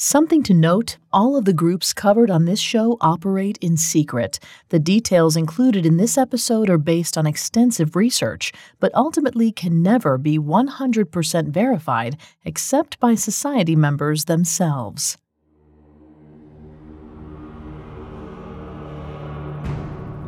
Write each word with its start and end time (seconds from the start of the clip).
Something 0.00 0.44
to 0.44 0.54
note 0.54 0.96
all 1.12 1.36
of 1.36 1.44
the 1.44 1.52
groups 1.52 1.92
covered 1.92 2.30
on 2.30 2.44
this 2.44 2.60
show 2.60 2.98
operate 3.00 3.58
in 3.60 3.76
secret. 3.76 4.38
The 4.68 4.78
details 4.78 5.36
included 5.36 5.84
in 5.84 5.96
this 5.96 6.16
episode 6.16 6.70
are 6.70 6.78
based 6.78 7.18
on 7.18 7.26
extensive 7.26 7.96
research, 7.96 8.52
but 8.78 8.94
ultimately 8.94 9.50
can 9.50 9.82
never 9.82 10.16
be 10.16 10.38
100% 10.38 11.48
verified 11.48 12.16
except 12.44 13.00
by 13.00 13.16
society 13.16 13.74
members 13.74 14.26
themselves. 14.26 15.18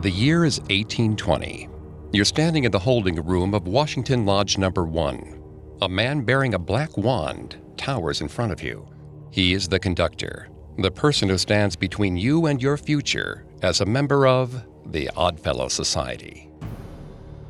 The 0.01 0.11
year 0.11 0.45
is 0.45 0.59
1820. 0.63 1.69
You're 2.11 2.25
standing 2.25 2.65
in 2.65 2.73
the 2.73 2.79
holding 2.81 3.25
room 3.25 3.55
of 3.55 3.69
Washington 3.69 4.27
Lodge 4.27 4.59
Number 4.59 4.83
1. 4.83 5.79
A 5.83 5.89
man 5.89 6.23
bearing 6.23 6.55
a 6.55 6.59
black 6.59 6.97
wand 6.97 7.57
towers 7.77 8.21
in 8.21 8.27
front 8.27 8.51
of 8.51 8.65
you. 8.65 8.90
He 9.31 9.55
is 9.55 9.69
the 9.69 9.79
conductor, 9.79 10.49
the 10.79 10.91
person 10.91 11.29
who 11.29 11.39
stands 11.39 11.77
between 11.77 12.17
you 12.17 12.47
and 12.47 12.61
your 12.61 12.77
future 12.77 13.45
as 13.63 13.81
a 13.81 13.87
member 13.87 14.27
of 14.27 14.65
the 14.87 15.09
Oddfellow 15.17 15.69
Society. 15.69 16.51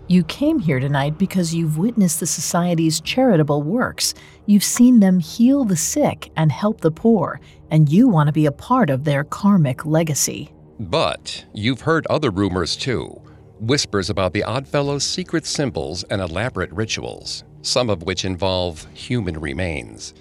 You 0.08 0.24
came 0.24 0.58
here 0.58 0.80
tonight 0.80 1.16
because 1.18 1.54
you've 1.54 1.78
witnessed 1.78 2.20
the 2.20 2.26
Society's 2.26 3.00
charitable 3.00 3.62
works. 3.62 4.12
You've 4.46 4.64
seen 4.64 5.00
them 5.00 5.20
heal 5.20 5.64
the 5.64 5.76
sick 5.76 6.30
and 6.36 6.50
help 6.50 6.80
the 6.80 6.90
poor, 6.90 7.40
and 7.70 7.88
you 7.88 8.08
want 8.08 8.26
to 8.26 8.32
be 8.32 8.46
a 8.46 8.52
part 8.52 8.90
of 8.90 9.04
their 9.04 9.24
karmic 9.24 9.86
legacy. 9.86 10.52
But 10.80 11.44
you've 11.54 11.82
heard 11.82 12.06
other 12.08 12.30
rumors 12.30 12.76
too 12.76 13.20
whispers 13.60 14.08
about 14.08 14.32
the 14.32 14.42
Oddfellow's 14.42 15.04
secret 15.04 15.44
symbols 15.44 16.02
and 16.04 16.20
elaborate 16.20 16.72
rituals, 16.72 17.44
some 17.62 17.90
of 17.90 18.02
which 18.02 18.24
involve 18.24 18.86
human 18.94 19.38
remains. 19.38 20.14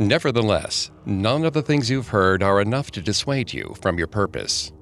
Nevertheless, 0.00 0.90
none 1.04 1.44
of 1.44 1.52
the 1.52 1.60
things 1.60 1.90
you've 1.90 2.08
heard 2.08 2.42
are 2.42 2.62
enough 2.62 2.90
to 2.92 3.02
dissuade 3.02 3.52
you 3.52 3.76
from 3.82 3.98
your 3.98 4.06
purpose. 4.06 4.72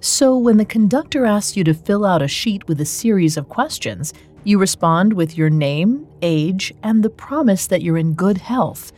So, 0.00 0.34
when 0.38 0.56
the 0.56 0.64
conductor 0.64 1.26
asks 1.26 1.58
you 1.58 1.64
to 1.64 1.74
fill 1.74 2.06
out 2.06 2.22
a 2.22 2.28
sheet 2.28 2.66
with 2.66 2.80
a 2.80 2.86
series 2.86 3.36
of 3.36 3.50
questions, 3.50 4.14
you 4.44 4.58
respond 4.58 5.12
with 5.12 5.36
your 5.36 5.50
name, 5.50 6.06
age, 6.22 6.72
and 6.82 7.02
the 7.02 7.10
promise 7.10 7.66
that 7.66 7.82
you're 7.82 7.98
in 7.98 8.14
good 8.14 8.38
health. 8.38 8.92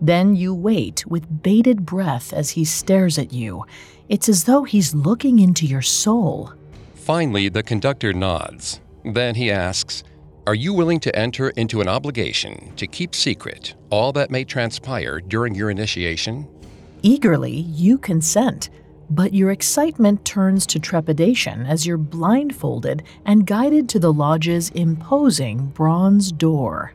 Then 0.00 0.34
you 0.34 0.54
wait 0.54 1.04
with 1.04 1.42
bated 1.42 1.84
breath 1.84 2.32
as 2.32 2.48
he 2.50 2.64
stares 2.64 3.18
at 3.18 3.34
you. 3.34 3.66
It's 4.08 4.30
as 4.30 4.44
though 4.44 4.64
he's 4.64 4.94
looking 4.94 5.40
into 5.40 5.66
your 5.66 5.82
soul. 5.82 6.54
Finally, 6.94 7.50
the 7.50 7.62
conductor 7.62 8.14
nods. 8.14 8.80
Then 9.04 9.34
he 9.34 9.50
asks, 9.50 10.04
are 10.44 10.56
you 10.56 10.74
willing 10.74 10.98
to 10.98 11.16
enter 11.16 11.50
into 11.50 11.80
an 11.80 11.86
obligation 11.86 12.72
to 12.74 12.88
keep 12.88 13.14
secret 13.14 13.74
all 13.90 14.12
that 14.12 14.30
may 14.30 14.42
transpire 14.42 15.20
during 15.20 15.54
your 15.54 15.70
initiation? 15.70 16.48
Eagerly, 17.02 17.52
you 17.52 17.96
consent, 17.96 18.68
but 19.08 19.32
your 19.32 19.52
excitement 19.52 20.24
turns 20.24 20.66
to 20.66 20.80
trepidation 20.80 21.64
as 21.64 21.86
you're 21.86 21.96
blindfolded 21.96 23.04
and 23.24 23.46
guided 23.46 23.88
to 23.90 24.00
the 24.00 24.12
lodge's 24.12 24.70
imposing 24.70 25.66
bronze 25.66 26.32
door. 26.32 26.92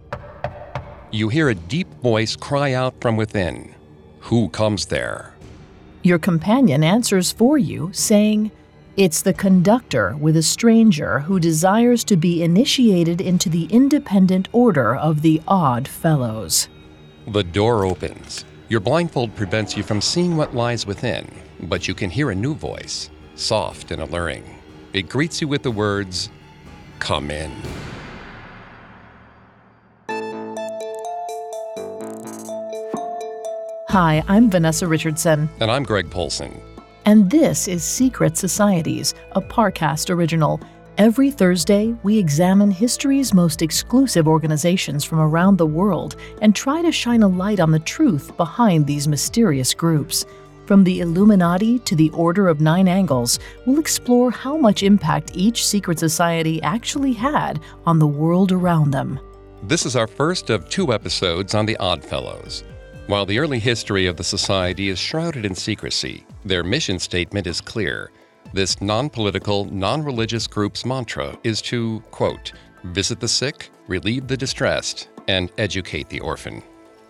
You 1.12 1.30
hear 1.30 1.48
a 1.48 1.56
deep 1.56 1.88
voice 2.02 2.36
cry 2.36 2.74
out 2.74 3.00
from 3.00 3.16
within 3.16 3.74
Who 4.22 4.50
comes 4.50 4.88
there? 4.88 5.34
Your 6.04 6.20
companion 6.20 6.84
answers 6.84 7.32
for 7.32 7.58
you, 7.58 7.92
saying, 7.94 8.52
it's 8.98 9.22
the 9.22 9.34
conductor 9.34 10.18
with 10.20 10.36
a 10.36 10.42
stranger 10.42 11.20
who 11.20 11.40
desires 11.40 12.04
to 12.04 12.18
be 12.18 12.42
initiated 12.42 13.22
into 13.22 13.48
the 13.48 13.66
independent 13.66 14.50
order 14.52 14.96
of 14.96 15.22
the 15.22 15.40
Odd 15.48 15.88
Fellows. 15.88 16.68
The 17.28 17.44
door 17.44 17.86
opens. 17.86 18.44
Your 18.70 18.80
blindfold 18.80 19.36
prevents 19.36 19.78
you 19.78 19.84
from 19.84 20.02
seeing 20.02 20.36
what 20.36 20.56
lies 20.56 20.88
within, 20.88 21.30
but 21.62 21.88
you 21.88 21.94
can 21.94 22.10
hear 22.10 22.32
a 22.32 22.36
new 22.36 22.56
voice, 22.56 23.12
soft 23.36 23.92
and 23.92 24.02
alluring. 24.02 24.44
It 24.94 25.10
greets 25.10 25.42
you 25.42 25.48
with 25.48 25.62
the 25.62 25.72
words, 25.72 26.32
Come 26.98 27.30
in. 27.30 27.52
Hi, 33.90 34.24
I'm 34.28 34.50
Vanessa 34.50 34.88
Richardson. 34.88 35.50
And 35.60 35.70
I'm 35.70 35.84
Greg 35.84 36.10
Polcyn. 36.10 36.60
And 37.08 37.32
this 37.32 37.70
is 37.70 37.86
Secret 37.86 38.36
Societies, 38.36 39.16
a 39.32 39.40
Parcast 39.40 40.10
original. 40.10 40.60
Every 40.98 41.32
Thursday, 41.32 41.96
we 42.04 42.18
examine 42.18 42.70
history's 42.70 43.34
most 43.34 43.62
exclusive 43.62 44.28
organizations 44.28 45.06
from 45.06 45.20
around 45.20 45.56
the 45.56 45.66
world 45.66 46.18
and 46.42 46.54
try 46.54 46.82
to 46.82 46.92
shine 46.92 47.24
a 47.24 47.28
light 47.30 47.62
on 47.62 47.72
the 47.72 47.80
truth 47.80 48.36
behind 48.36 48.86
these 48.86 49.08
mysterious 49.08 49.74
groups. 49.74 50.26
From 50.66 50.84
the 50.84 51.00
Illuminati 51.00 51.80
to 51.80 51.96
the 51.96 52.10
Order 52.10 52.50
of 52.50 52.60
Nine 52.60 52.90
Angles, 52.90 53.40
we'll 53.66 53.80
explore 53.80 54.30
how 54.30 54.58
much 54.58 54.84
impact 54.84 55.32
each 55.34 55.66
secret 55.66 56.00
society 56.00 56.62
actually 56.62 57.14
had 57.14 57.62
on 57.86 58.00
the 58.00 58.06
world 58.06 58.52
around 58.52 58.92
them. 58.92 59.18
This 59.64 59.86
is 59.86 59.96
our 59.96 60.08
first 60.08 60.50
of 60.50 60.68
two 60.68 60.92
episodes 60.92 61.56
on 61.56 61.66
the 61.66 61.78
Oddfellows. 61.78 62.66
While 63.08 63.26
the 63.26 63.40
early 63.40 63.60
history 63.60 64.08
of 64.08 64.18
the 64.18 64.26
Society 64.26 64.90
is 64.90 65.00
shrouded 65.00 65.46
in 65.46 65.56
secrecy, 65.56 66.26
their 66.46 66.64
mission 66.64 67.00
statement 67.00 67.48
is 67.48 67.62
clear. 67.62 68.12
This 68.54 68.82
non 68.82 69.10
political, 69.10 69.66
non 69.66 70.04
religious 70.04 70.48
group's 70.48 70.86
mantra 70.86 71.38
is 71.44 71.62
to, 71.64 72.02
quote, 72.12 72.54
visit 72.86 73.20
the 73.20 73.28
sick, 73.28 73.70
relieve 73.88 74.28
the 74.28 74.38
distressed, 74.38 75.10
and 75.28 75.52
educate 75.58 76.10
the 76.10 76.20
orphan. 76.20 76.64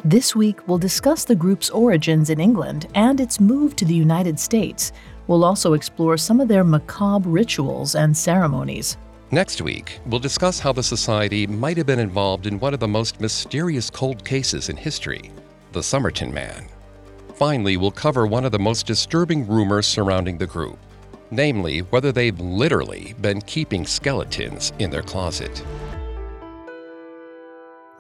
This 0.04 0.36
week, 0.36 0.68
we'll 0.68 0.78
discuss 0.78 1.26
the 1.26 1.36
group's 1.36 1.70
origins 1.70 2.30
in 2.30 2.40
England 2.40 2.88
and 2.96 3.20
its 3.20 3.40
move 3.40 3.76
to 3.78 3.86
the 3.86 3.94
United 3.94 4.40
States. 4.40 4.92
We'll 5.28 5.44
also 5.44 5.74
explore 5.74 6.18
some 6.18 6.40
of 6.40 6.48
their 6.48 6.64
macabre 6.64 7.30
rituals 7.30 7.96
and 7.96 8.16
ceremonies. 8.16 8.98
Next 9.32 9.62
week, 9.62 10.00
we'll 10.06 10.22
discuss 10.22 10.60
how 10.60 10.72
the 10.72 10.84
Society 10.84 11.46
might 11.46 11.76
have 11.78 11.86
been 11.86 12.00
involved 12.00 12.48
in 12.48 12.60
one 12.60 12.74
of 12.74 12.80
the 12.80 12.88
most 12.88 13.20
mysterious 13.20 13.90
cold 13.90 14.24
cases 14.24 14.70
in 14.70 14.78
history 14.78 15.32
the 15.74 15.84
Somerton 15.84 16.34
Man. 16.34 16.66
Finally, 17.38 17.78
we'll 17.78 17.92
cover 17.92 18.26
one 18.26 18.46
of 18.46 18.52
the 18.52 18.58
most 18.58 18.88
disturbing 18.88 19.48
rumors 19.48 19.86
surrounding 19.86 20.40
the 20.40 20.48
group, 20.48 20.80
namely 21.30 21.80
whether 21.92 22.12
they've 22.12 22.40
literally 22.40 23.14
been 23.22 23.40
keeping 23.42 23.86
skeletons 23.86 24.74
in 24.80 24.90
their 24.90 25.04
closet. 25.04 25.64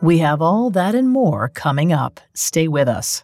We 0.01 0.17
have 0.17 0.41
all 0.41 0.71
that 0.71 0.95
and 0.95 1.07
more 1.07 1.49
coming 1.49 1.93
up. 1.93 2.19
Stay 2.33 2.67
with 2.67 2.87
us. 2.87 3.23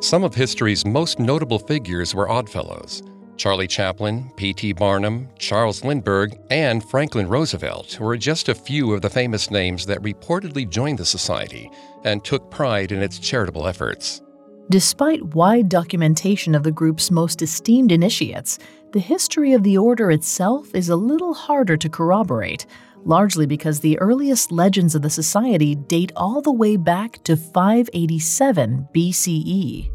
Some 0.00 0.24
of 0.24 0.34
history's 0.34 0.86
most 0.86 1.18
notable 1.18 1.58
figures 1.58 2.14
were 2.14 2.30
Oddfellows. 2.30 3.02
Charlie 3.36 3.66
Chaplin, 3.66 4.30
P.T. 4.36 4.72
Barnum, 4.72 5.28
Charles 5.38 5.84
Lindbergh, 5.84 6.38
and 6.50 6.82
Franklin 6.82 7.28
Roosevelt 7.28 7.98
were 8.00 8.16
just 8.16 8.48
a 8.48 8.54
few 8.54 8.92
of 8.94 9.02
the 9.02 9.10
famous 9.10 9.50
names 9.50 9.84
that 9.86 10.02
reportedly 10.02 10.68
joined 10.68 10.98
the 10.98 11.06
Society 11.06 11.70
and 12.04 12.24
took 12.24 12.50
pride 12.50 12.92
in 12.92 13.02
its 13.02 13.18
charitable 13.18 13.66
efforts. 13.66 14.22
Despite 14.70 15.34
wide 15.34 15.68
documentation 15.68 16.54
of 16.54 16.62
the 16.62 16.70
group's 16.70 17.10
most 17.10 17.42
esteemed 17.42 17.90
initiates, 17.90 18.58
the 18.92 19.00
history 19.00 19.52
of 19.52 19.64
the 19.64 19.76
order 19.76 20.10
itself 20.10 20.74
is 20.74 20.88
a 20.88 20.96
little 20.96 21.34
harder 21.34 21.76
to 21.76 21.88
corroborate, 21.88 22.66
largely 23.04 23.46
because 23.46 23.80
the 23.80 23.98
earliest 23.98 24.52
legends 24.52 24.94
of 24.94 25.02
the 25.02 25.10
Society 25.10 25.74
date 25.74 26.12
all 26.14 26.40
the 26.40 26.52
way 26.52 26.76
back 26.76 27.22
to 27.24 27.36
587 27.36 28.88
BCE. 28.94 29.90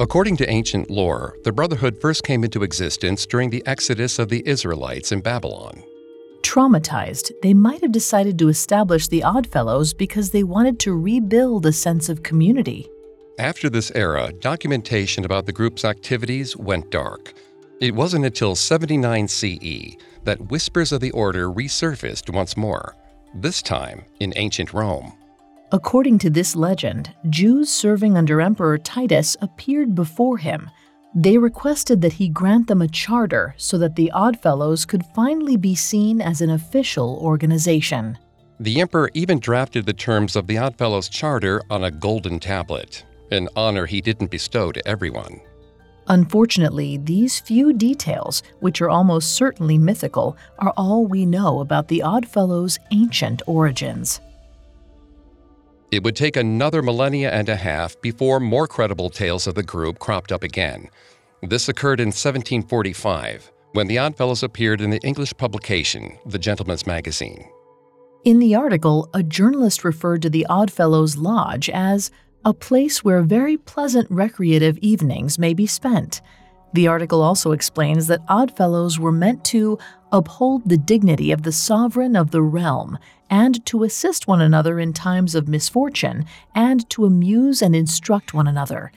According 0.00 0.36
to 0.38 0.50
ancient 0.50 0.90
lore, 0.90 1.38
the 1.44 1.52
Brotherhood 1.52 2.00
first 2.00 2.24
came 2.24 2.44
into 2.44 2.62
existence 2.62 3.24
during 3.26 3.48
the 3.48 3.64
exodus 3.64 4.18
of 4.18 4.28
the 4.28 4.46
Israelites 4.46 5.12
in 5.12 5.20
Babylon. 5.20 5.82
Traumatized, 6.44 7.32
they 7.40 7.54
might 7.54 7.80
have 7.80 7.90
decided 7.90 8.38
to 8.38 8.50
establish 8.50 9.08
the 9.08 9.24
Oddfellows 9.24 9.94
because 9.94 10.30
they 10.30 10.44
wanted 10.44 10.78
to 10.80 10.94
rebuild 10.94 11.64
a 11.64 11.72
sense 11.72 12.10
of 12.10 12.22
community. 12.22 12.86
After 13.38 13.70
this 13.70 13.90
era, 13.94 14.30
documentation 14.40 15.24
about 15.24 15.46
the 15.46 15.52
group's 15.52 15.86
activities 15.86 16.54
went 16.54 16.90
dark. 16.90 17.32
It 17.80 17.94
wasn't 17.94 18.26
until 18.26 18.54
79 18.54 19.26
CE 19.26 19.96
that 20.24 20.50
whispers 20.50 20.92
of 20.92 21.00
the 21.00 21.10
order 21.12 21.50
resurfaced 21.50 22.32
once 22.32 22.58
more, 22.58 22.94
this 23.34 23.62
time 23.62 24.04
in 24.20 24.34
ancient 24.36 24.74
Rome. 24.74 25.14
According 25.72 26.18
to 26.18 26.30
this 26.30 26.54
legend, 26.54 27.12
Jews 27.30 27.70
serving 27.70 28.18
under 28.18 28.42
Emperor 28.42 28.76
Titus 28.76 29.34
appeared 29.40 29.94
before 29.94 30.36
him. 30.36 30.70
They 31.14 31.38
requested 31.38 32.00
that 32.02 32.14
he 32.14 32.28
grant 32.28 32.66
them 32.66 32.82
a 32.82 32.88
charter 32.88 33.54
so 33.56 33.78
that 33.78 33.94
the 33.94 34.10
Oddfellows 34.10 34.84
could 34.84 35.04
finally 35.14 35.56
be 35.56 35.76
seen 35.76 36.20
as 36.20 36.40
an 36.40 36.50
official 36.50 37.18
organization. 37.22 38.18
The 38.58 38.80
emperor 38.80 39.10
even 39.14 39.38
drafted 39.38 39.86
the 39.86 39.92
terms 39.92 40.34
of 40.34 40.48
the 40.48 40.58
Oddfellows' 40.58 41.08
charter 41.08 41.62
on 41.70 41.84
a 41.84 41.90
golden 41.90 42.40
tablet, 42.40 43.04
an 43.30 43.48
honor 43.54 43.86
he 43.86 44.00
didn't 44.00 44.30
bestow 44.30 44.72
to 44.72 44.86
everyone. 44.88 45.40
Unfortunately, 46.08 46.98
these 46.98 47.40
few 47.40 47.72
details, 47.72 48.42
which 48.60 48.80
are 48.82 48.90
almost 48.90 49.32
certainly 49.36 49.78
mythical, 49.78 50.36
are 50.58 50.74
all 50.76 51.06
we 51.06 51.24
know 51.24 51.60
about 51.60 51.88
the 51.88 52.02
Oddfellows' 52.02 52.78
ancient 52.92 53.40
origins. 53.46 54.20
It 55.94 56.02
would 56.02 56.16
take 56.16 56.36
another 56.36 56.82
millennia 56.82 57.30
and 57.30 57.48
a 57.48 57.54
half 57.54 58.00
before 58.00 58.40
more 58.40 58.66
credible 58.66 59.10
tales 59.10 59.46
of 59.46 59.54
the 59.54 59.62
group 59.62 60.00
cropped 60.00 60.32
up 60.32 60.42
again. 60.42 60.88
This 61.40 61.68
occurred 61.68 62.00
in 62.00 62.08
1745 62.08 63.52
when 63.74 63.86
the 63.86 63.98
Oddfellows 63.98 64.42
appeared 64.42 64.80
in 64.80 64.90
the 64.90 64.98
English 65.02 65.36
publication, 65.36 66.18
The 66.26 66.40
Gentleman's 66.40 66.84
Magazine. 66.84 67.48
In 68.24 68.40
the 68.40 68.56
article, 68.56 69.08
a 69.14 69.22
journalist 69.22 69.84
referred 69.84 70.22
to 70.22 70.30
the 70.30 70.44
Oddfellows 70.46 71.16
Lodge 71.16 71.70
as 71.70 72.10
a 72.44 72.52
place 72.52 73.04
where 73.04 73.22
very 73.22 73.56
pleasant 73.56 74.10
recreative 74.10 74.78
evenings 74.78 75.38
may 75.38 75.54
be 75.54 75.68
spent. 75.68 76.20
The 76.74 76.88
article 76.88 77.22
also 77.22 77.52
explains 77.52 78.08
that 78.08 78.26
Oddfellows 78.28 78.98
were 78.98 79.12
meant 79.12 79.44
to 79.46 79.78
uphold 80.10 80.68
the 80.68 80.76
dignity 80.76 81.30
of 81.30 81.44
the 81.44 81.52
sovereign 81.52 82.16
of 82.16 82.32
the 82.32 82.42
realm 82.42 82.98
and 83.30 83.64
to 83.66 83.84
assist 83.84 84.26
one 84.26 84.40
another 84.40 84.80
in 84.80 84.92
times 84.92 85.36
of 85.36 85.46
misfortune 85.46 86.26
and 86.52 86.88
to 86.90 87.04
amuse 87.04 87.62
and 87.62 87.76
instruct 87.76 88.34
one 88.34 88.48
another. 88.48 88.90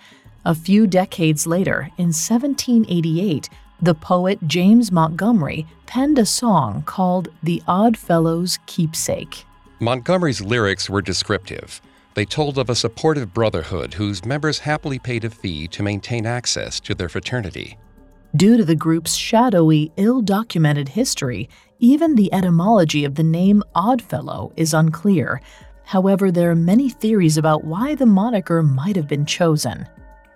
A 0.44 0.56
few 0.56 0.88
decades 0.88 1.46
later, 1.46 1.92
in 2.00 2.08
1788, 2.08 3.48
the 3.80 3.94
poet 3.94 4.40
James 4.48 4.92
Montgomery 4.92 5.68
penned 5.86 6.18
a 6.18 6.26
song 6.26 6.82
called 6.82 7.30
The 7.44 7.62
Odd 7.68 7.96
Fellows' 7.96 8.58
Keepsake. 8.66 9.46
Montgomery's 9.80 10.42
lyrics 10.42 10.90
were 10.90 11.04
descriptive. 11.04 11.80
They 12.18 12.26
told 12.26 12.58
of 12.58 12.72
a 12.72 12.74
supportive 12.74 13.32
brotherhood 13.32 13.94
whose 13.94 14.26
members 14.26 14.58
happily 14.58 14.98
paid 14.98 15.24
a 15.24 15.30
fee 15.30 15.68
to 15.68 15.84
maintain 15.84 16.26
access 16.26 16.80
to 16.80 16.96
their 16.96 17.10
fraternity. 17.10 17.78
Due 18.36 18.58
to 18.58 18.66
the 18.66 18.76
group's 18.76 19.14
shadowy, 19.14 19.92
ill 19.98 20.24
documented 20.24 20.90
history, 20.90 21.48
even 21.78 22.16
the 22.16 22.34
etymology 22.34 23.06
of 23.06 23.14
the 23.14 23.24
name 23.24 23.62
Oddfellow 23.76 24.52
is 24.58 24.74
unclear. 24.74 25.42
However, 25.84 26.32
there 26.32 26.50
are 26.50 26.56
many 26.56 26.90
theories 26.90 27.38
about 27.38 27.66
why 27.66 27.94
the 27.94 28.08
moniker 28.08 28.64
might 28.64 28.96
have 28.96 29.08
been 29.08 29.28
chosen. 29.28 29.88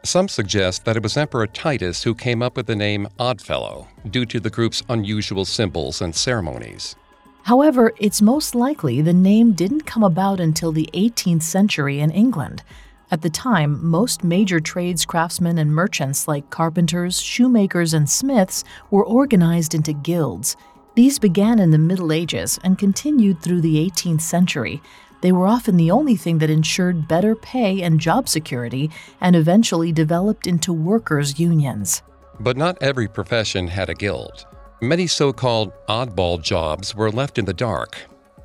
Some 0.03 0.27
suggest 0.27 0.85
that 0.85 0.97
it 0.97 1.01
was 1.01 1.17
Emperor 1.17 1.47
Titus 1.47 2.03
who 2.03 2.13
came 2.13 2.43
up 2.43 2.57
with 2.57 2.67
the 2.67 2.75
name 2.75 3.07
Oddfellow 3.17 3.87
due 4.11 4.27
to 4.27 4.39
the 4.39 4.51
group's 4.51 4.83
unusual 4.89 5.45
symbols 5.45 5.99
and 6.03 6.15
ceremonies. 6.15 6.95
However, 7.43 7.93
it's 7.97 8.21
most 8.21 8.55
likely 8.55 9.01
the 9.01 9.13
name 9.13 9.53
didn't 9.53 9.85
come 9.85 10.03
about 10.03 10.39
until 10.39 10.71
the 10.71 10.89
18th 10.93 11.43
century 11.43 11.99
in 11.99 12.11
England. 12.11 12.63
At 13.09 13.21
the 13.21 13.29
time, 13.29 13.85
most 13.85 14.23
major 14.23 14.59
trades 14.59 15.05
craftsmen 15.05 15.57
and 15.57 15.73
merchants 15.73 16.27
like 16.27 16.49
carpenters, 16.49 17.19
shoemakers, 17.19 17.93
and 17.93 18.09
smiths 18.09 18.63
were 18.89 19.03
organized 19.03 19.75
into 19.75 19.93
guilds. 19.93 20.55
These 20.95 21.19
began 21.19 21.59
in 21.59 21.71
the 21.71 21.77
Middle 21.77 22.11
Ages 22.11 22.59
and 22.63 22.77
continued 22.77 23.41
through 23.41 23.61
the 23.61 23.89
18th 23.89 24.21
century, 24.21 24.81
they 25.21 25.31
were 25.31 25.47
often 25.47 25.77
the 25.77 25.91
only 25.91 26.15
thing 26.15 26.39
that 26.39 26.49
ensured 26.49 27.07
better 27.07 27.35
pay 27.35 27.81
and 27.83 27.99
job 27.99 28.27
security 28.27 28.89
and 29.21 29.35
eventually 29.35 29.91
developed 29.91 30.47
into 30.47 30.73
workers' 30.73 31.39
unions. 31.39 32.01
But 32.39 32.57
not 32.57 32.81
every 32.81 33.07
profession 33.07 33.67
had 33.67 33.89
a 33.89 33.93
guild. 33.93 34.47
Many 34.83 35.05
so 35.05 35.31
called 35.31 35.73
oddball 35.87 36.41
jobs 36.41 36.95
were 36.95 37.11
left 37.11 37.37
in 37.37 37.45
the 37.45 37.53
dark. 37.53 37.99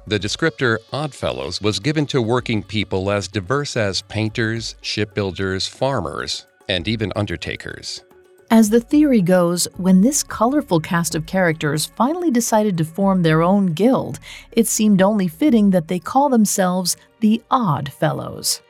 The 0.07 0.19
descriptor 0.19 0.77
Oddfellows 0.93 1.63
was 1.63 1.79
given 1.79 2.05
to 2.09 2.21
working 2.21 2.63
people 2.63 3.11
as 3.11 3.27
diverse 3.27 3.75
as 3.75 4.03
painters, 4.03 4.75
shipbuilders, 4.83 5.67
farmers, 5.67 6.47
and 6.69 6.87
even 6.87 7.11
undertakers. 7.17 8.05
As 8.51 8.69
the 8.69 8.81
theory 8.81 9.23
goes, 9.23 9.67
when 9.79 10.03
this 10.03 10.23
colorful 10.23 10.79
cast 10.79 11.15
of 11.15 11.25
characters 11.25 11.87
finally 11.87 12.31
decided 12.31 12.77
to 12.77 12.85
form 12.85 13.23
their 13.23 13.41
own 13.41 13.69
guild, 13.69 14.19
it 14.53 14.67
seemed 14.69 15.01
only 15.01 15.29
fitting 15.29 15.71
that 15.71 15.89
they 15.89 15.99
call 15.99 16.29
themselves 16.29 16.99
the 17.21 17.43
Odd 17.51 17.91
Fellows. 17.91 18.61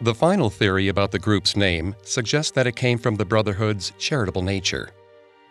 The 0.00 0.14
final 0.14 0.48
theory 0.48 0.86
about 0.86 1.10
the 1.10 1.18
group's 1.18 1.56
name 1.56 1.96
suggests 2.02 2.52
that 2.52 2.68
it 2.68 2.76
came 2.76 2.98
from 2.98 3.16
the 3.16 3.24
Brotherhood's 3.24 3.92
charitable 3.98 4.42
nature. 4.42 4.90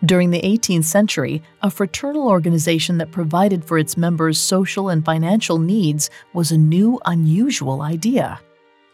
During 0.03 0.31
the 0.31 0.41
18th 0.41 0.85
century, 0.85 1.43
a 1.61 1.69
fraternal 1.69 2.27
organization 2.27 2.97
that 2.97 3.11
provided 3.11 3.63
for 3.63 3.77
its 3.77 3.97
members' 3.97 4.39
social 4.39 4.89
and 4.89 5.05
financial 5.05 5.59
needs 5.59 6.09
was 6.33 6.51
a 6.51 6.57
new, 6.57 6.99
unusual 7.05 7.83
idea. 7.83 8.39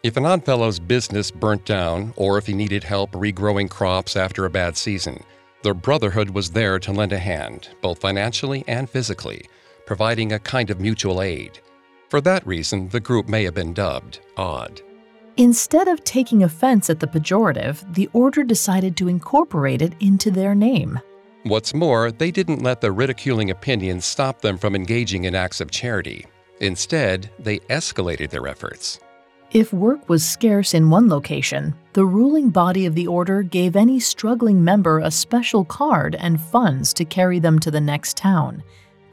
If 0.02 0.18
an 0.18 0.26
odd 0.26 0.44
fellow's 0.44 0.78
business 0.78 1.30
burnt 1.30 1.64
down, 1.64 2.12
or 2.16 2.36
if 2.36 2.46
he 2.46 2.52
needed 2.52 2.84
help 2.84 3.12
regrowing 3.12 3.70
crops 3.70 4.16
after 4.16 4.44
a 4.44 4.50
bad 4.50 4.76
season, 4.76 5.22
the 5.62 5.72
Brotherhood 5.72 6.30
was 6.30 6.50
there 6.50 6.78
to 6.78 6.92
lend 6.92 7.12
a 7.12 7.18
hand, 7.18 7.70
both 7.80 8.00
financially 8.00 8.62
and 8.68 8.88
physically, 8.88 9.48
providing 9.86 10.32
a 10.32 10.38
kind 10.38 10.68
of 10.68 10.78
mutual 10.78 11.22
aid. 11.22 11.58
For 12.10 12.20
that 12.20 12.46
reason, 12.46 12.90
the 12.90 13.00
group 13.00 13.28
may 13.28 13.44
have 13.44 13.54
been 13.54 13.72
dubbed 13.72 14.20
Odd. 14.36 14.82
Instead 15.38 15.86
of 15.86 16.02
taking 16.02 16.42
offense 16.42 16.90
at 16.90 16.98
the 16.98 17.06
pejorative, 17.06 17.94
the 17.94 18.10
order 18.12 18.42
decided 18.42 18.96
to 18.96 19.06
incorporate 19.06 19.80
it 19.80 19.92
into 20.00 20.32
their 20.32 20.52
name. 20.52 20.98
What's 21.44 21.72
more, 21.72 22.10
they 22.10 22.32
didn't 22.32 22.64
let 22.64 22.80
the 22.80 22.90
ridiculing 22.90 23.52
opinions 23.52 24.04
stop 24.04 24.40
them 24.40 24.58
from 24.58 24.74
engaging 24.74 25.26
in 25.26 25.36
acts 25.36 25.60
of 25.60 25.70
charity. 25.70 26.26
Instead, 26.58 27.30
they 27.38 27.60
escalated 27.70 28.30
their 28.30 28.48
efforts. 28.48 28.98
If 29.52 29.72
work 29.72 30.08
was 30.08 30.26
scarce 30.26 30.74
in 30.74 30.90
one 30.90 31.08
location, 31.08 31.72
the 31.92 32.04
ruling 32.04 32.50
body 32.50 32.84
of 32.84 32.96
the 32.96 33.06
order 33.06 33.44
gave 33.44 33.76
any 33.76 34.00
struggling 34.00 34.64
member 34.64 34.98
a 34.98 35.10
special 35.10 35.64
card 35.64 36.16
and 36.16 36.40
funds 36.40 36.92
to 36.94 37.04
carry 37.04 37.38
them 37.38 37.60
to 37.60 37.70
the 37.70 37.80
next 37.80 38.16
town. 38.16 38.60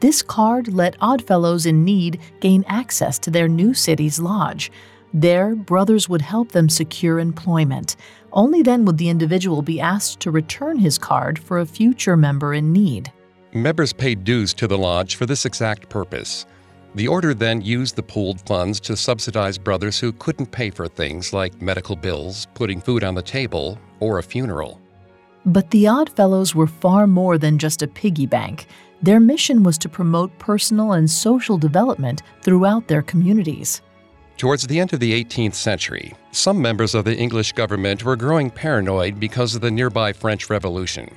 This 0.00 0.22
card 0.22 0.74
let 0.74 0.96
oddfellows 1.00 1.66
in 1.66 1.84
need 1.84 2.20
gain 2.40 2.64
access 2.66 3.16
to 3.20 3.30
their 3.30 3.46
new 3.46 3.72
city's 3.74 4.18
lodge. 4.18 4.72
There, 5.14 5.54
brothers 5.54 6.08
would 6.08 6.22
help 6.22 6.52
them 6.52 6.68
secure 6.68 7.18
employment. 7.18 7.96
Only 8.32 8.62
then 8.62 8.84
would 8.84 8.98
the 8.98 9.08
individual 9.08 9.62
be 9.62 9.80
asked 9.80 10.20
to 10.20 10.30
return 10.30 10.78
his 10.78 10.98
card 10.98 11.38
for 11.38 11.58
a 11.58 11.66
future 11.66 12.16
member 12.16 12.54
in 12.54 12.72
need. 12.72 13.12
Members 13.52 13.92
paid 13.92 14.24
dues 14.24 14.52
to 14.54 14.66
the 14.66 14.76
lodge 14.76 15.16
for 15.16 15.24
this 15.24 15.46
exact 15.46 15.88
purpose. 15.88 16.44
The 16.94 17.08
order 17.08 17.34
then 17.34 17.60
used 17.60 17.96
the 17.96 18.02
pooled 18.02 18.40
funds 18.46 18.80
to 18.80 18.96
subsidize 18.96 19.58
brothers 19.58 20.00
who 20.00 20.12
couldn't 20.12 20.50
pay 20.50 20.70
for 20.70 20.88
things 20.88 21.32
like 21.32 21.60
medical 21.60 21.96
bills, 21.96 22.46
putting 22.54 22.80
food 22.80 23.04
on 23.04 23.14
the 23.14 23.22
table, 23.22 23.78
or 24.00 24.18
a 24.18 24.22
funeral. 24.22 24.80
But 25.44 25.70
the 25.70 25.86
Oddfellows 25.86 26.54
were 26.54 26.66
far 26.66 27.06
more 27.06 27.38
than 27.38 27.58
just 27.58 27.82
a 27.82 27.86
piggy 27.86 28.26
bank. 28.26 28.66
Their 29.02 29.20
mission 29.20 29.62
was 29.62 29.78
to 29.78 29.88
promote 29.88 30.38
personal 30.38 30.92
and 30.92 31.08
social 31.08 31.58
development 31.58 32.22
throughout 32.42 32.88
their 32.88 33.02
communities. 33.02 33.82
Towards 34.36 34.66
the 34.66 34.78
end 34.78 34.92
of 34.92 35.00
the 35.00 35.24
18th 35.24 35.54
century, 35.54 36.14
some 36.30 36.60
members 36.60 36.94
of 36.94 37.06
the 37.06 37.16
English 37.16 37.52
government 37.52 38.04
were 38.04 38.16
growing 38.16 38.50
paranoid 38.50 39.18
because 39.18 39.54
of 39.54 39.62
the 39.62 39.70
nearby 39.70 40.12
French 40.12 40.50
Revolution. 40.50 41.10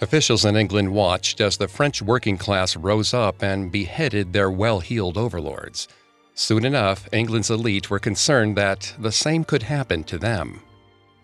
Officials 0.00 0.46
in 0.46 0.56
England 0.56 0.90
watched 0.90 1.42
as 1.42 1.58
the 1.58 1.68
French 1.68 2.00
working 2.00 2.38
class 2.38 2.74
rose 2.74 3.12
up 3.12 3.42
and 3.42 3.70
beheaded 3.70 4.32
their 4.32 4.50
well 4.50 4.80
heeled 4.80 5.18
overlords. 5.18 5.88
Soon 6.34 6.64
enough, 6.64 7.06
England's 7.12 7.50
elite 7.50 7.90
were 7.90 7.98
concerned 7.98 8.56
that 8.56 8.94
the 8.98 9.12
same 9.12 9.44
could 9.44 9.64
happen 9.64 10.02
to 10.04 10.16
them. 10.16 10.62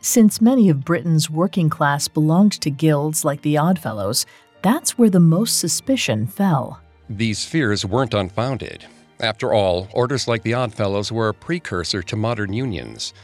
Since 0.01 0.43
many 0.43 0.69
of 0.69 0.85
Britain's 0.85 1.31
working 1.31 1.71
class 1.71 2.07
belonged 2.07 2.61
to 2.61 2.71
guilds 2.71 3.25
like 3.25 3.41
the 3.41 3.57
Oddfellows, 3.57 4.27
that's 4.61 4.99
where 4.99 5.09
the 5.09 5.21
most 5.21 5.59
suspicion 5.59 6.27
fell. 6.27 6.81
These 7.09 7.47
fears 7.47 7.87
weren't 7.87 8.13
unfounded. 8.13 8.85
After 9.21 9.53
all, 9.53 9.89
orders 9.93 10.27
like 10.27 10.43
the 10.43 10.55
Oddfellows 10.55 11.13
were 11.13 11.29
a 11.29 11.35
precursor 11.35 12.03
to 12.03 12.17
modern 12.17 12.53
unions. 12.53 13.15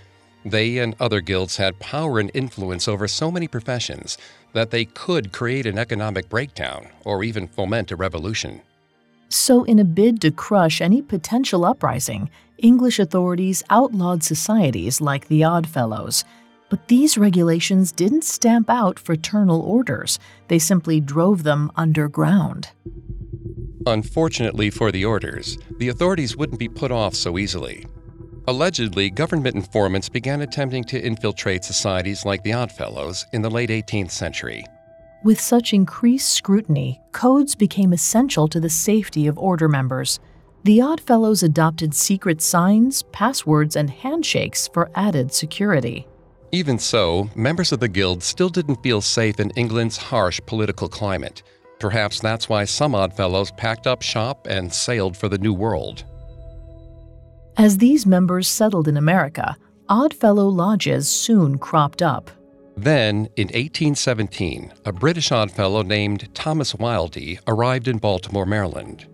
They 0.44 0.78
and 0.78 0.94
other 0.98 1.20
guilds 1.20 1.56
had 1.56 1.78
power 1.80 2.18
and 2.18 2.30
influence 2.32 2.88
over 2.88 3.06
so 3.08 3.30
many 3.30 3.48
professions 3.48 4.16
that 4.52 4.70
they 4.70 4.84
could 4.84 5.32
create 5.32 5.66
an 5.66 5.78
economic 5.78 6.28
breakdown 6.28 6.88
or 7.04 7.22
even 7.24 7.46
foment 7.46 7.90
a 7.90 7.96
revolution. 7.96 8.62
So, 9.28 9.64
in 9.64 9.78
a 9.78 9.84
bid 9.84 10.20
to 10.22 10.30
crush 10.30 10.80
any 10.80 11.02
potential 11.02 11.64
uprising, 11.64 12.30
English 12.58 12.98
authorities 12.98 13.62
outlawed 13.70 14.22
societies 14.22 15.00
like 15.00 15.28
the 15.28 15.44
Oddfellows. 15.44 16.24
But 16.68 16.88
these 16.88 17.18
regulations 17.18 17.92
didn't 17.92 18.24
stamp 18.24 18.70
out 18.70 18.98
fraternal 18.98 19.60
orders, 19.60 20.18
they 20.48 20.58
simply 20.58 21.00
drove 21.00 21.42
them 21.42 21.70
underground. 21.76 22.70
Unfortunately 23.86 24.68
for 24.68 24.92
the 24.92 25.04
orders, 25.04 25.56
the 25.78 25.88
authorities 25.88 26.36
wouldn't 26.36 26.58
be 26.58 26.68
put 26.68 26.90
off 26.90 27.14
so 27.14 27.38
easily. 27.38 27.86
Allegedly, 28.46 29.10
government 29.10 29.56
informants 29.56 30.08
began 30.08 30.42
attempting 30.42 30.84
to 30.84 31.00
infiltrate 31.00 31.64
societies 31.64 32.24
like 32.24 32.42
the 32.42 32.52
Oddfellows 32.52 33.24
in 33.32 33.42
the 33.42 33.50
late 33.50 33.70
18th 33.70 34.10
century. 34.10 34.64
With 35.22 35.40
such 35.40 35.72
increased 35.72 36.34
scrutiny, 36.34 37.00
codes 37.12 37.54
became 37.54 37.92
essential 37.92 38.48
to 38.48 38.60
the 38.60 38.70
safety 38.70 39.26
of 39.26 39.38
order 39.38 39.68
members. 39.68 40.20
The 40.64 40.80
Oddfellows 40.80 41.42
adopted 41.42 41.94
secret 41.94 42.42
signs, 42.42 43.02
passwords, 43.12 43.76
and 43.76 43.88
handshakes 43.88 44.68
for 44.68 44.90
added 44.94 45.32
security. 45.32 46.06
Even 46.52 46.78
so, 46.78 47.30
members 47.34 47.72
of 47.72 47.80
the 47.80 47.88
Guild 47.88 48.22
still 48.22 48.48
didn't 48.48 48.82
feel 48.82 49.00
safe 49.00 49.40
in 49.40 49.50
England's 49.50 49.96
harsh 49.96 50.40
political 50.46 50.88
climate. 50.88 51.42
Perhaps 51.80 52.20
that's 52.20 52.48
why 52.48 52.64
some 52.64 52.94
odd 52.94 53.12
fellows 53.14 53.50
packed 53.52 53.86
up 53.86 54.02
shop 54.02 54.46
and 54.46 54.72
sailed 54.72 55.16
for 55.16 55.28
the 55.28 55.38
New 55.38 55.54
World. 55.54 56.04
As 57.56 57.78
these 57.78 58.06
members 58.06 58.46
settled 58.46 58.86
in 58.86 58.96
America, 58.96 59.56
Oddfellow 59.88 60.48
lodges 60.48 61.08
soon 61.08 61.58
cropped 61.58 62.00
up. 62.00 62.30
Then, 62.76 63.28
in 63.36 63.48
1817, 63.48 64.72
a 64.84 64.92
British 64.92 65.32
Oddfellow 65.32 65.82
named 65.82 66.32
Thomas 66.34 66.74
Wildey 66.74 67.40
arrived 67.46 67.88
in 67.88 67.98
Baltimore, 67.98 68.46
Maryland. 68.46 69.06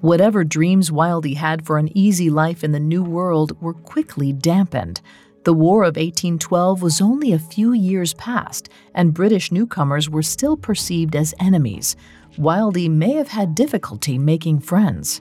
Whatever 0.00 0.44
dreams 0.44 0.90
Wildey 0.90 1.36
had 1.36 1.64
for 1.66 1.78
an 1.78 1.96
easy 1.96 2.30
life 2.30 2.64
in 2.64 2.72
the 2.72 2.80
New 2.80 3.02
World 3.02 3.60
were 3.60 3.74
quickly 3.74 4.32
dampened. 4.32 5.00
The 5.44 5.52
War 5.52 5.82
of 5.82 5.96
1812 5.96 6.80
was 6.80 7.02
only 7.02 7.34
a 7.34 7.38
few 7.38 7.74
years 7.74 8.14
past, 8.14 8.70
and 8.94 9.12
British 9.12 9.52
newcomers 9.52 10.08
were 10.08 10.22
still 10.22 10.56
perceived 10.56 11.14
as 11.14 11.34
enemies. 11.38 11.96
Wildey 12.38 12.88
may 12.88 13.12
have 13.12 13.28
had 13.28 13.54
difficulty 13.54 14.16
making 14.16 14.60
friends. 14.60 15.20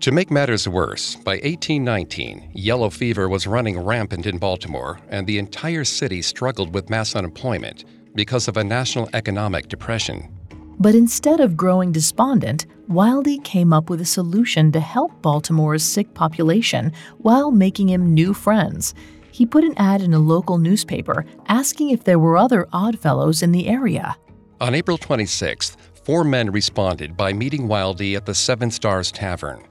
To 0.00 0.10
make 0.10 0.30
matters 0.30 0.66
worse, 0.66 1.16
by 1.16 1.32
1819, 1.32 2.52
yellow 2.54 2.88
fever 2.88 3.28
was 3.28 3.46
running 3.46 3.78
rampant 3.78 4.24
in 4.24 4.38
Baltimore, 4.38 5.00
and 5.10 5.26
the 5.26 5.36
entire 5.36 5.84
city 5.84 6.22
struggled 6.22 6.72
with 6.72 6.88
mass 6.88 7.14
unemployment 7.14 7.84
because 8.14 8.48
of 8.48 8.56
a 8.56 8.64
national 8.64 9.10
economic 9.12 9.68
depression. 9.68 10.34
But 10.80 10.94
instead 10.94 11.40
of 11.40 11.58
growing 11.58 11.92
despondent, 11.92 12.64
Wildey 12.88 13.44
came 13.44 13.74
up 13.74 13.90
with 13.90 14.00
a 14.00 14.06
solution 14.06 14.72
to 14.72 14.80
help 14.80 15.20
Baltimore's 15.20 15.82
sick 15.82 16.14
population 16.14 16.92
while 17.18 17.50
making 17.50 17.90
him 17.90 18.14
new 18.14 18.32
friends. 18.32 18.94
He 19.38 19.46
put 19.46 19.62
an 19.62 19.78
ad 19.78 20.02
in 20.02 20.14
a 20.14 20.18
local 20.18 20.58
newspaper 20.58 21.24
asking 21.46 21.90
if 21.90 22.02
there 22.02 22.18
were 22.18 22.36
other 22.36 22.66
Oddfellows 22.72 23.40
in 23.40 23.52
the 23.52 23.68
area. 23.68 24.16
On 24.60 24.74
April 24.74 24.98
26th, 24.98 25.76
four 26.02 26.24
men 26.24 26.50
responded 26.50 27.16
by 27.16 27.32
meeting 27.32 27.68
Wildey 27.68 28.16
at 28.16 28.26
the 28.26 28.34
Seven 28.34 28.68
Stars 28.68 29.12
Tavern. 29.12 29.62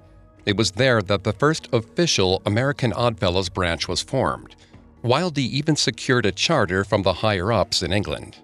It 0.45 0.55
was 0.55 0.71
there 0.71 1.01
that 1.01 1.25
the 1.25 1.33
first 1.33 1.67
official 1.74 2.41
American 2.45 2.93
Oddfellows 2.93 3.50
branch 3.50 3.89
was 3.89 4.01
formed. 4.01 4.55
Wildey 5.03 5.50
even 5.50 5.75
secured 5.75 6.25
a 6.25 6.31
charter 6.31 6.86
from 6.86 7.01
the 7.01 7.12
higher 7.12 7.51
ups 7.51 7.83
in 7.83 7.91
England. 7.91 8.38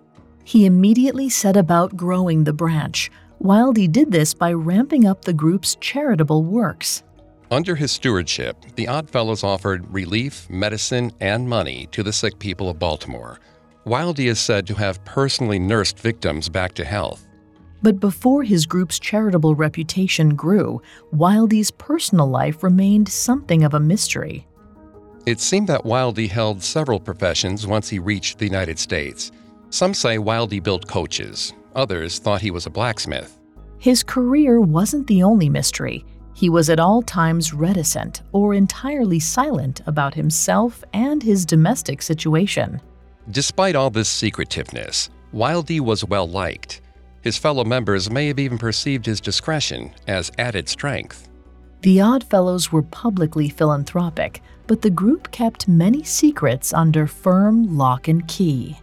He 0.43 0.65
immediately 0.65 1.29
set 1.29 1.55
about 1.55 1.95
growing 1.95 2.43
the 2.43 2.51
branch. 2.51 3.09
Wildey 3.41 3.89
did 3.89 4.11
this 4.11 4.33
by 4.33 4.51
ramping 4.51 5.07
up 5.07 5.23
the 5.23 5.31
group's 5.31 5.75
charitable 5.75 6.43
works. 6.43 7.01
Under 7.53 7.75
his 7.75 7.91
stewardship, 7.91 8.57
the 8.77 8.87
Odd 8.87 9.07
Fellows 9.07 9.43
offered 9.43 9.85
relief, 9.93 10.49
medicine, 10.49 11.11
and 11.21 11.47
money 11.47 11.87
to 11.91 12.01
the 12.01 12.11
sick 12.11 12.39
people 12.39 12.67
of 12.67 12.79
Baltimore. 12.79 13.39
Wildey 13.85 14.25
is 14.25 14.39
said 14.39 14.65
to 14.65 14.73
have 14.73 15.05
personally 15.05 15.59
nursed 15.59 15.99
victims 15.99 16.49
back 16.49 16.73
to 16.73 16.83
health. 16.83 17.27
But 17.83 17.99
before 17.99 18.41
his 18.41 18.65
group's 18.65 18.97
charitable 18.97 19.53
reputation 19.53 20.33
grew, 20.33 20.81
Wildey's 21.13 21.69
personal 21.69 22.25
life 22.25 22.63
remained 22.63 23.07
something 23.07 23.63
of 23.63 23.75
a 23.75 23.79
mystery. 23.79 24.47
It 25.27 25.39
seemed 25.39 25.67
that 25.67 25.83
Wildey 25.83 26.27
held 26.27 26.63
several 26.63 26.99
professions 26.99 27.67
once 27.67 27.87
he 27.87 27.99
reached 27.99 28.39
the 28.39 28.45
United 28.45 28.79
States. 28.79 29.31
Some 29.69 29.93
say 29.93 30.17
Wildey 30.17 30.63
built 30.63 30.87
coaches, 30.87 31.53
others 31.75 32.17
thought 32.17 32.41
he 32.41 32.49
was 32.49 32.65
a 32.65 32.71
blacksmith. 32.71 33.39
His 33.77 34.01
career 34.01 34.59
wasn't 34.59 35.05
the 35.05 35.21
only 35.21 35.49
mystery. 35.49 36.03
He 36.33 36.49
was 36.49 36.69
at 36.69 36.79
all 36.79 37.01
times 37.01 37.53
reticent 37.53 38.21
or 38.31 38.53
entirely 38.53 39.19
silent 39.19 39.81
about 39.85 40.15
himself 40.15 40.83
and 40.93 41.21
his 41.21 41.45
domestic 41.45 42.01
situation. 42.01 42.81
Despite 43.29 43.75
all 43.75 43.89
this 43.89 44.09
secretiveness, 44.09 45.09
Wildey 45.33 45.79
was 45.79 46.03
well 46.05 46.27
liked. 46.27 46.81
His 47.21 47.37
fellow 47.37 47.63
members 47.63 48.09
may 48.09 48.27
have 48.27 48.39
even 48.39 48.57
perceived 48.57 49.05
his 49.05 49.21
discretion 49.21 49.91
as 50.07 50.31
added 50.37 50.67
strength. 50.67 51.29
The 51.81 52.01
Oddfellows 52.01 52.71
were 52.71 52.81
publicly 52.81 53.49
philanthropic, 53.49 54.41
but 54.67 54.81
the 54.81 54.89
group 54.89 55.31
kept 55.31 55.67
many 55.67 56.03
secrets 56.03 56.73
under 56.73 57.07
firm 57.07 57.77
lock 57.77 58.07
and 58.07 58.27
key. 58.27 58.77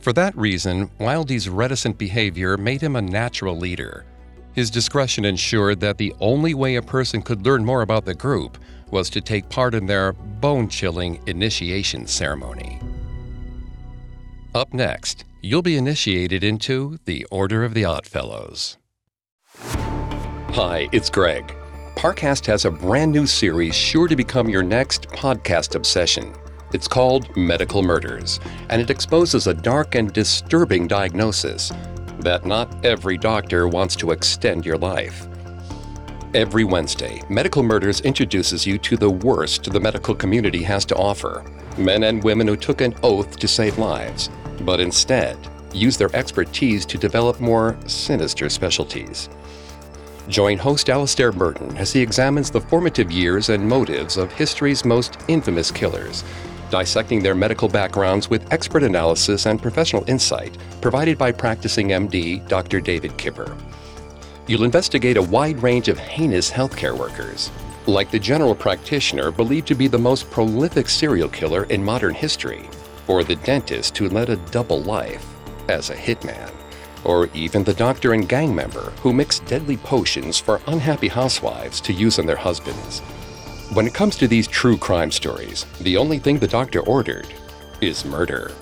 For 0.00 0.12
that 0.14 0.36
reason, 0.36 0.88
Wildey's 1.00 1.48
reticent 1.48 1.98
behavior 1.98 2.56
made 2.56 2.80
him 2.80 2.96
a 2.96 3.02
natural 3.02 3.56
leader. 3.56 4.04
His 4.56 4.70
discretion 4.70 5.26
ensured 5.26 5.80
that 5.80 5.98
the 5.98 6.14
only 6.18 6.54
way 6.54 6.76
a 6.76 6.82
person 6.82 7.20
could 7.20 7.44
learn 7.44 7.62
more 7.62 7.82
about 7.82 8.06
the 8.06 8.14
group 8.14 8.56
was 8.90 9.10
to 9.10 9.20
take 9.20 9.50
part 9.50 9.74
in 9.74 9.84
their 9.84 10.14
bone 10.14 10.70
chilling 10.70 11.22
initiation 11.26 12.06
ceremony. 12.06 12.80
Up 14.54 14.72
next, 14.72 15.26
you'll 15.42 15.60
be 15.60 15.76
initiated 15.76 16.42
into 16.42 16.98
the 17.04 17.26
Order 17.30 17.64
of 17.64 17.74
the 17.74 17.84
Oddfellows. 17.84 18.78
Hi, 19.58 20.88
it's 20.90 21.10
Greg. 21.10 21.54
Parcast 21.94 22.46
has 22.46 22.64
a 22.64 22.70
brand 22.70 23.12
new 23.12 23.26
series 23.26 23.74
sure 23.74 24.08
to 24.08 24.16
become 24.16 24.48
your 24.48 24.62
next 24.62 25.06
podcast 25.08 25.74
obsession. 25.74 26.32
It's 26.72 26.88
called 26.88 27.36
Medical 27.36 27.82
Murders, 27.82 28.40
and 28.70 28.80
it 28.80 28.88
exposes 28.88 29.48
a 29.48 29.54
dark 29.54 29.94
and 29.96 30.10
disturbing 30.14 30.88
diagnosis 30.88 31.72
that 32.26 32.44
not 32.44 32.84
every 32.84 33.16
doctor 33.16 33.68
wants 33.68 33.94
to 33.94 34.10
extend 34.10 34.66
your 34.66 34.76
life. 34.76 35.28
Every 36.34 36.64
Wednesday, 36.64 37.22
Medical 37.28 37.62
Murders 37.62 38.00
introduces 38.00 38.66
you 38.66 38.78
to 38.78 38.96
the 38.96 39.08
worst 39.08 39.70
the 39.72 39.78
medical 39.78 40.12
community 40.12 40.64
has 40.64 40.84
to 40.86 40.96
offer 40.96 41.44
men 41.78 42.02
and 42.02 42.24
women 42.24 42.48
who 42.48 42.56
took 42.56 42.80
an 42.80 42.96
oath 43.04 43.36
to 43.38 43.46
save 43.46 43.78
lives 43.78 44.28
but 44.62 44.80
instead 44.80 45.38
use 45.72 45.96
their 45.96 46.14
expertise 46.16 46.84
to 46.86 46.98
develop 46.98 47.38
more 47.38 47.78
sinister 47.86 48.48
specialties. 48.48 49.28
Join 50.26 50.58
host 50.58 50.90
Alastair 50.90 51.30
Murden 51.30 51.76
as 51.76 51.92
he 51.92 52.00
examines 52.00 52.50
the 52.50 52.60
formative 52.60 53.12
years 53.12 53.50
and 53.50 53.68
motives 53.68 54.16
of 54.16 54.32
history's 54.32 54.84
most 54.84 55.16
infamous 55.28 55.70
killers, 55.70 56.24
dissecting 56.70 57.22
their 57.22 57.34
medical 57.34 57.68
backgrounds 57.68 58.28
with 58.28 58.52
expert 58.52 58.82
analysis 58.82 59.46
and 59.46 59.60
professional 59.60 60.04
insight 60.08 60.56
provided 60.80 61.16
by 61.16 61.32
practicing 61.32 61.88
MD 61.88 62.46
Dr. 62.48 62.80
David 62.80 63.16
Kipper. 63.16 63.56
You'll 64.46 64.64
investigate 64.64 65.16
a 65.16 65.22
wide 65.22 65.62
range 65.62 65.88
of 65.88 65.98
heinous 65.98 66.50
healthcare 66.50 66.96
workers, 66.96 67.50
like 67.86 68.10
the 68.10 68.18
general 68.18 68.54
practitioner 68.54 69.30
believed 69.30 69.66
to 69.68 69.74
be 69.74 69.88
the 69.88 69.98
most 69.98 70.30
prolific 70.30 70.88
serial 70.88 71.28
killer 71.28 71.64
in 71.64 71.82
modern 71.82 72.14
history, 72.14 72.68
or 73.08 73.24
the 73.24 73.36
dentist 73.36 73.96
who 73.98 74.08
led 74.08 74.30
a 74.30 74.36
double 74.50 74.82
life 74.82 75.26
as 75.68 75.90
a 75.90 75.94
hitman, 75.94 76.52
or 77.04 77.28
even 77.34 77.64
the 77.64 77.74
doctor 77.74 78.12
and 78.12 78.28
gang 78.28 78.54
member 78.54 78.92
who 79.02 79.12
mixed 79.12 79.44
deadly 79.46 79.76
potions 79.76 80.38
for 80.38 80.60
unhappy 80.66 81.08
housewives 81.08 81.80
to 81.80 81.92
use 81.92 82.18
on 82.18 82.26
their 82.26 82.36
husbands. 82.36 83.02
When 83.72 83.86
it 83.86 83.94
comes 83.94 84.14
to 84.18 84.28
these 84.28 84.46
true 84.46 84.78
crime 84.78 85.10
stories, 85.10 85.66
the 85.80 85.96
only 85.96 86.20
thing 86.20 86.38
the 86.38 86.46
doctor 86.46 86.80
ordered 86.80 87.26
is 87.80 88.04
murder. 88.04 88.52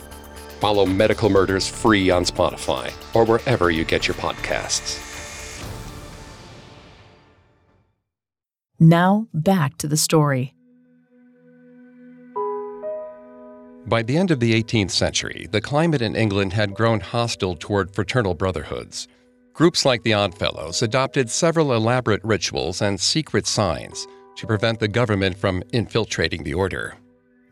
Follow 0.60 0.86
Medical 0.86 1.28
Murders 1.28 1.68
free 1.68 2.08
on 2.08 2.24
Spotify 2.24 2.90
or 3.14 3.26
wherever 3.26 3.70
you 3.70 3.84
get 3.84 4.08
your 4.08 4.14
podcasts. 4.14 4.98
Now, 8.80 9.28
back 9.34 9.76
to 9.78 9.88
the 9.88 9.98
story. 9.98 10.54
By 13.86 14.02
the 14.02 14.16
end 14.16 14.30
of 14.30 14.40
the 14.40 14.54
18th 14.62 14.90
century, 14.90 15.48
the 15.50 15.60
climate 15.60 16.00
in 16.00 16.16
England 16.16 16.54
had 16.54 16.72
grown 16.72 17.00
hostile 17.00 17.56
toward 17.56 17.94
fraternal 17.94 18.34
brotherhoods. 18.34 19.06
Groups 19.52 19.84
like 19.84 20.02
the 20.02 20.14
Oddfellows 20.14 20.80
adopted 20.80 21.28
several 21.28 21.74
elaborate 21.74 22.24
rituals 22.24 22.80
and 22.80 22.98
secret 22.98 23.46
signs 23.46 24.06
to 24.36 24.46
prevent 24.46 24.78
the 24.78 24.88
government 24.88 25.36
from 25.36 25.62
infiltrating 25.72 26.42
the 26.42 26.54
order. 26.54 26.96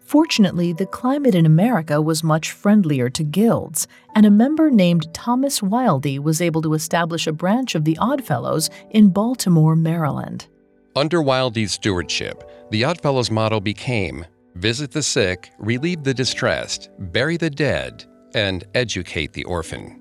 Fortunately, 0.05 0.75
the 0.75 0.85
climate 0.85 1.35
in 1.35 1.47
America 1.47 2.03
was 2.03 2.23
much 2.23 2.51
friendlier 2.51 3.09
to 3.09 3.25
guilds, 3.25 3.87
and 4.15 4.27
a 4.27 4.31
member 4.31 4.71
named 4.71 5.12
Thomas 5.15 5.61
Wildey 5.61 6.19
was 6.19 6.43
able 6.43 6.61
to 6.62 6.75
establish 6.75 7.27
a 7.27 7.33
branch 7.33 7.75
of 7.75 7.85
the 7.85 7.97
Oddfellows 7.99 8.69
in 8.91 9.09
Baltimore, 9.09 9.75
Maryland. 9.75 10.49
Under 10.95 11.21
Wildey's 11.21 11.73
stewardship, 11.73 12.45
the 12.71 12.85
Oddfellows 12.85 13.31
motto 13.31 13.59
became 13.59 14.27
visit 14.57 14.91
the 14.91 15.03
sick, 15.03 15.51
relieve 15.59 16.05
the 16.05 16.12
distressed, 16.12 16.91
bury 16.99 17.39
the 17.39 17.49
dead, 17.49 18.05
and 18.35 18.65
educate 18.75 19.33
the 19.33 19.45
orphan. 19.45 19.99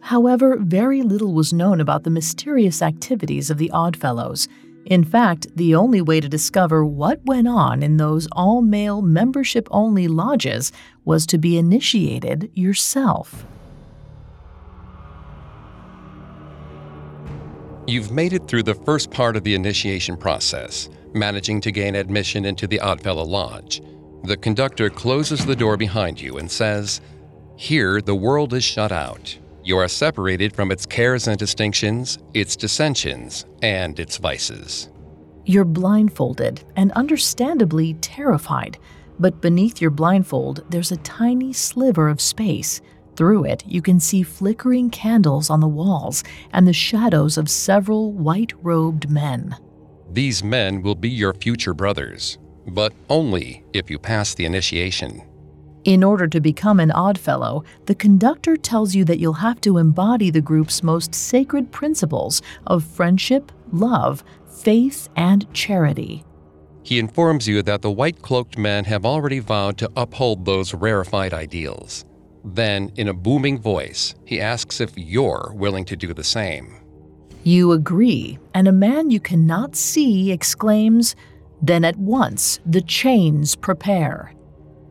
However, 0.00 0.56
very 0.56 1.02
little 1.02 1.32
was 1.32 1.52
known 1.52 1.80
about 1.80 2.02
the 2.02 2.10
mysterious 2.10 2.82
activities 2.82 3.50
of 3.50 3.58
the 3.58 3.70
Oddfellows. 3.70 4.48
In 4.86 5.04
fact, 5.04 5.46
the 5.56 5.74
only 5.74 6.00
way 6.00 6.20
to 6.20 6.28
discover 6.28 6.84
what 6.84 7.24
went 7.24 7.48
on 7.48 7.82
in 7.82 7.96
those 7.96 8.28
all 8.32 8.62
male, 8.62 9.00
membership 9.00 9.68
only 9.70 10.08
lodges 10.08 10.72
was 11.04 11.24
to 11.26 11.38
be 11.38 11.56
initiated 11.56 12.50
yourself. 12.54 13.46
You've 17.86 18.12
made 18.12 18.32
it 18.32 18.46
through 18.48 18.62
the 18.64 18.74
first 18.74 19.10
part 19.10 19.36
of 19.36 19.44
the 19.44 19.54
initiation 19.54 20.16
process 20.16 20.88
managing 21.14 21.60
to 21.60 21.70
gain 21.70 21.94
admission 21.94 22.44
into 22.44 22.66
the 22.66 22.80
Oddfellow 22.80 23.24
Lodge. 23.24 23.82
The 24.24 24.36
conductor 24.36 24.88
closes 24.88 25.44
the 25.44 25.56
door 25.56 25.76
behind 25.76 26.20
you 26.20 26.38
and 26.38 26.50
says, 26.50 27.00
Here 27.56 28.00
the 28.00 28.14
world 28.14 28.54
is 28.54 28.64
shut 28.64 28.92
out. 28.92 29.36
You 29.64 29.78
are 29.78 29.88
separated 29.88 30.54
from 30.54 30.72
its 30.72 30.86
cares 30.86 31.28
and 31.28 31.38
distinctions, 31.38 32.18
its 32.34 32.56
dissensions, 32.56 33.46
and 33.62 33.98
its 34.00 34.16
vices. 34.16 34.90
You're 35.44 35.64
blindfolded 35.64 36.64
and 36.76 36.90
understandably 36.92 37.94
terrified, 37.94 38.78
but 39.18 39.40
beneath 39.40 39.80
your 39.80 39.90
blindfold, 39.90 40.64
there's 40.68 40.90
a 40.90 40.96
tiny 40.98 41.52
sliver 41.52 42.08
of 42.08 42.20
space. 42.20 42.80
Through 43.14 43.44
it, 43.44 43.62
you 43.66 43.82
can 43.82 44.00
see 44.00 44.22
flickering 44.22 44.90
candles 44.90 45.48
on 45.50 45.60
the 45.60 45.68
walls 45.68 46.24
and 46.52 46.66
the 46.66 46.72
shadows 46.72 47.38
of 47.38 47.48
several 47.48 48.12
white 48.12 48.52
robed 48.62 49.10
men. 49.10 49.56
These 50.10 50.42
men 50.42 50.82
will 50.82 50.94
be 50.94 51.10
your 51.10 51.34
future 51.34 51.74
brothers, 51.74 52.38
but 52.66 52.92
only 53.08 53.64
if 53.72 53.90
you 53.90 53.98
pass 53.98 54.34
the 54.34 54.44
initiation. 54.44 55.22
In 55.84 56.04
order 56.04 56.28
to 56.28 56.40
become 56.40 56.78
an 56.78 56.92
Oddfellow, 56.92 57.64
the 57.86 57.94
conductor 57.94 58.56
tells 58.56 58.94
you 58.94 59.04
that 59.06 59.18
you'll 59.18 59.32
have 59.32 59.60
to 59.62 59.78
embody 59.78 60.30
the 60.30 60.40
group's 60.40 60.82
most 60.82 61.12
sacred 61.12 61.72
principles 61.72 62.40
of 62.68 62.84
friendship, 62.84 63.50
love, 63.72 64.22
faith, 64.46 65.08
and 65.16 65.52
charity. 65.52 66.24
He 66.84 67.00
informs 67.00 67.48
you 67.48 67.62
that 67.62 67.82
the 67.82 67.90
white 67.90 68.22
cloaked 68.22 68.56
men 68.56 68.84
have 68.84 69.04
already 69.04 69.40
vowed 69.40 69.76
to 69.78 69.90
uphold 69.96 70.44
those 70.44 70.72
rarefied 70.72 71.34
ideals. 71.34 72.04
Then, 72.44 72.92
in 72.96 73.08
a 73.08 73.14
booming 73.14 73.60
voice, 73.60 74.14
he 74.24 74.40
asks 74.40 74.80
if 74.80 74.92
you're 74.96 75.52
willing 75.54 75.84
to 75.86 75.96
do 75.96 76.12
the 76.14 76.24
same. 76.24 76.76
You 77.44 77.72
agree, 77.72 78.38
and 78.54 78.68
a 78.68 78.72
man 78.72 79.10
you 79.10 79.18
cannot 79.18 79.74
see 79.74 80.30
exclaims, 80.30 81.16
Then 81.60 81.84
at 81.84 81.96
once 81.96 82.60
the 82.66 82.82
chains 82.82 83.54
prepare. 83.56 84.32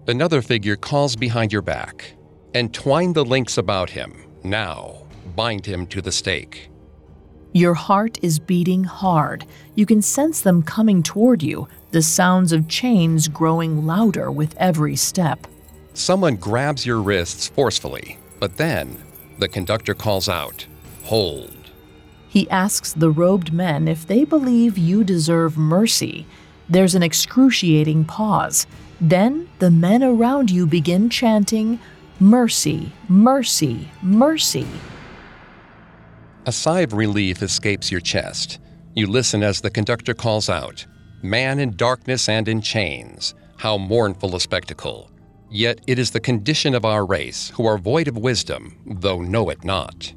Another 0.07 0.41
figure 0.41 0.75
calls 0.75 1.15
behind 1.15 1.53
your 1.53 1.61
back. 1.61 2.13
Entwine 2.55 3.13
the 3.13 3.23
links 3.23 3.57
about 3.57 3.89
him. 3.89 4.25
Now, 4.43 5.03
bind 5.35 5.65
him 5.65 5.85
to 5.87 6.01
the 6.01 6.11
stake. 6.11 6.69
Your 7.53 7.75
heart 7.75 8.17
is 8.23 8.39
beating 8.39 8.83
hard. 8.83 9.45
You 9.75 9.85
can 9.85 10.01
sense 10.01 10.41
them 10.41 10.63
coming 10.63 11.03
toward 11.03 11.43
you, 11.43 11.67
the 11.91 12.01
sounds 12.01 12.51
of 12.51 12.67
chains 12.67 13.27
growing 13.27 13.85
louder 13.85 14.31
with 14.31 14.55
every 14.57 14.95
step. 14.95 15.45
Someone 15.93 16.35
grabs 16.35 16.85
your 16.85 17.01
wrists 17.01 17.47
forcefully, 17.47 18.17
but 18.39 18.57
then 18.57 18.97
the 19.37 19.49
conductor 19.49 19.93
calls 19.93 20.27
out, 20.27 20.65
Hold. 21.03 21.69
He 22.27 22.49
asks 22.49 22.93
the 22.93 23.11
robed 23.11 23.51
men 23.51 23.87
if 23.87 24.07
they 24.07 24.23
believe 24.23 24.77
you 24.77 25.03
deserve 25.03 25.57
mercy. 25.57 26.25
There's 26.69 26.95
an 26.95 27.03
excruciating 27.03 28.05
pause. 28.05 28.65
Then 29.01 29.49
the 29.57 29.71
men 29.71 30.03
around 30.03 30.51
you 30.51 30.67
begin 30.67 31.09
chanting, 31.09 31.79
Mercy, 32.19 32.93
mercy, 33.09 33.89
mercy. 34.03 34.67
A 36.45 36.51
sigh 36.51 36.81
of 36.81 36.93
relief 36.93 37.41
escapes 37.41 37.91
your 37.91 37.99
chest. 37.99 38.59
You 38.93 39.07
listen 39.07 39.41
as 39.41 39.59
the 39.59 39.71
conductor 39.71 40.13
calls 40.13 40.49
out, 40.49 40.85
Man 41.23 41.59
in 41.59 41.75
darkness 41.75 42.29
and 42.29 42.47
in 42.47 42.61
chains. 42.61 43.33
How 43.57 43.77
mournful 43.77 44.35
a 44.35 44.39
spectacle. 44.39 45.09
Yet 45.49 45.81
it 45.87 45.97
is 45.99 46.11
the 46.11 46.19
condition 46.19 46.75
of 46.75 46.85
our 46.85 47.05
race, 47.05 47.49
who 47.55 47.65
are 47.65 47.77
void 47.77 48.07
of 48.07 48.17
wisdom, 48.17 48.77
though 48.85 49.21
know 49.21 49.49
it 49.49 49.63
not. 49.63 50.13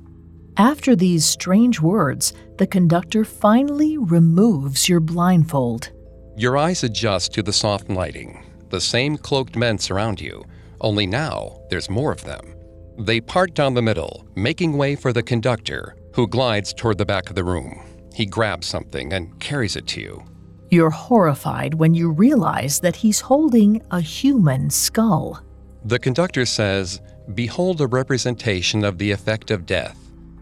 After 0.57 0.95
these 0.95 1.25
strange 1.25 1.81
words, 1.81 2.33
the 2.59 2.67
conductor 2.67 3.25
finally 3.25 3.99
removes 3.99 4.89
your 4.89 5.01
blindfold. 5.01 5.91
Your 6.37 6.57
eyes 6.57 6.85
adjust 6.85 7.33
to 7.35 7.43
the 7.43 7.53
soft 7.53 7.91
lighting. 7.91 8.45
The 8.75 8.81
same 8.81 9.17
cloaked 9.17 9.55
men 9.55 9.79
surround 9.79 10.21
you, 10.21 10.45
only 10.81 11.07
now 11.07 11.61
there's 11.71 11.89
more 11.89 12.11
of 12.11 12.25
them. 12.25 12.57
They 12.99 13.21
part 13.21 13.55
down 13.55 13.73
the 13.73 13.83
middle, 13.83 14.27
making 14.35 14.77
way 14.77 14.97
for 14.97 15.13
the 15.13 15.23
conductor, 15.23 15.95
who 16.13 16.27
glides 16.27 16.75
toward 16.75 16.99
the 16.99 17.07
back 17.07 17.29
of 17.29 17.37
the 17.37 17.45
room. 17.45 17.81
He 18.13 18.27
grabs 18.27 18.67
something 18.67 19.13
and 19.13 19.39
carries 19.39 19.77
it 19.77 19.87
to 19.87 20.01
you. 20.01 20.25
You're 20.73 20.91
horrified 20.91 21.75
when 21.75 21.95
you 21.95 22.11
realize 22.11 22.81
that 22.81 22.97
he's 22.97 23.21
holding 23.21 23.81
a 23.93 24.01
human 24.01 24.71
skull. 24.71 25.41
The 25.85 26.01
conductor 26.01 26.45
says, 26.45 27.01
Behold 27.33 27.81
a 27.81 27.87
representation 27.87 28.85
of 28.85 28.99
the 28.99 29.13
effect 29.13 29.53
of 29.53 29.67
death. 29.67 29.97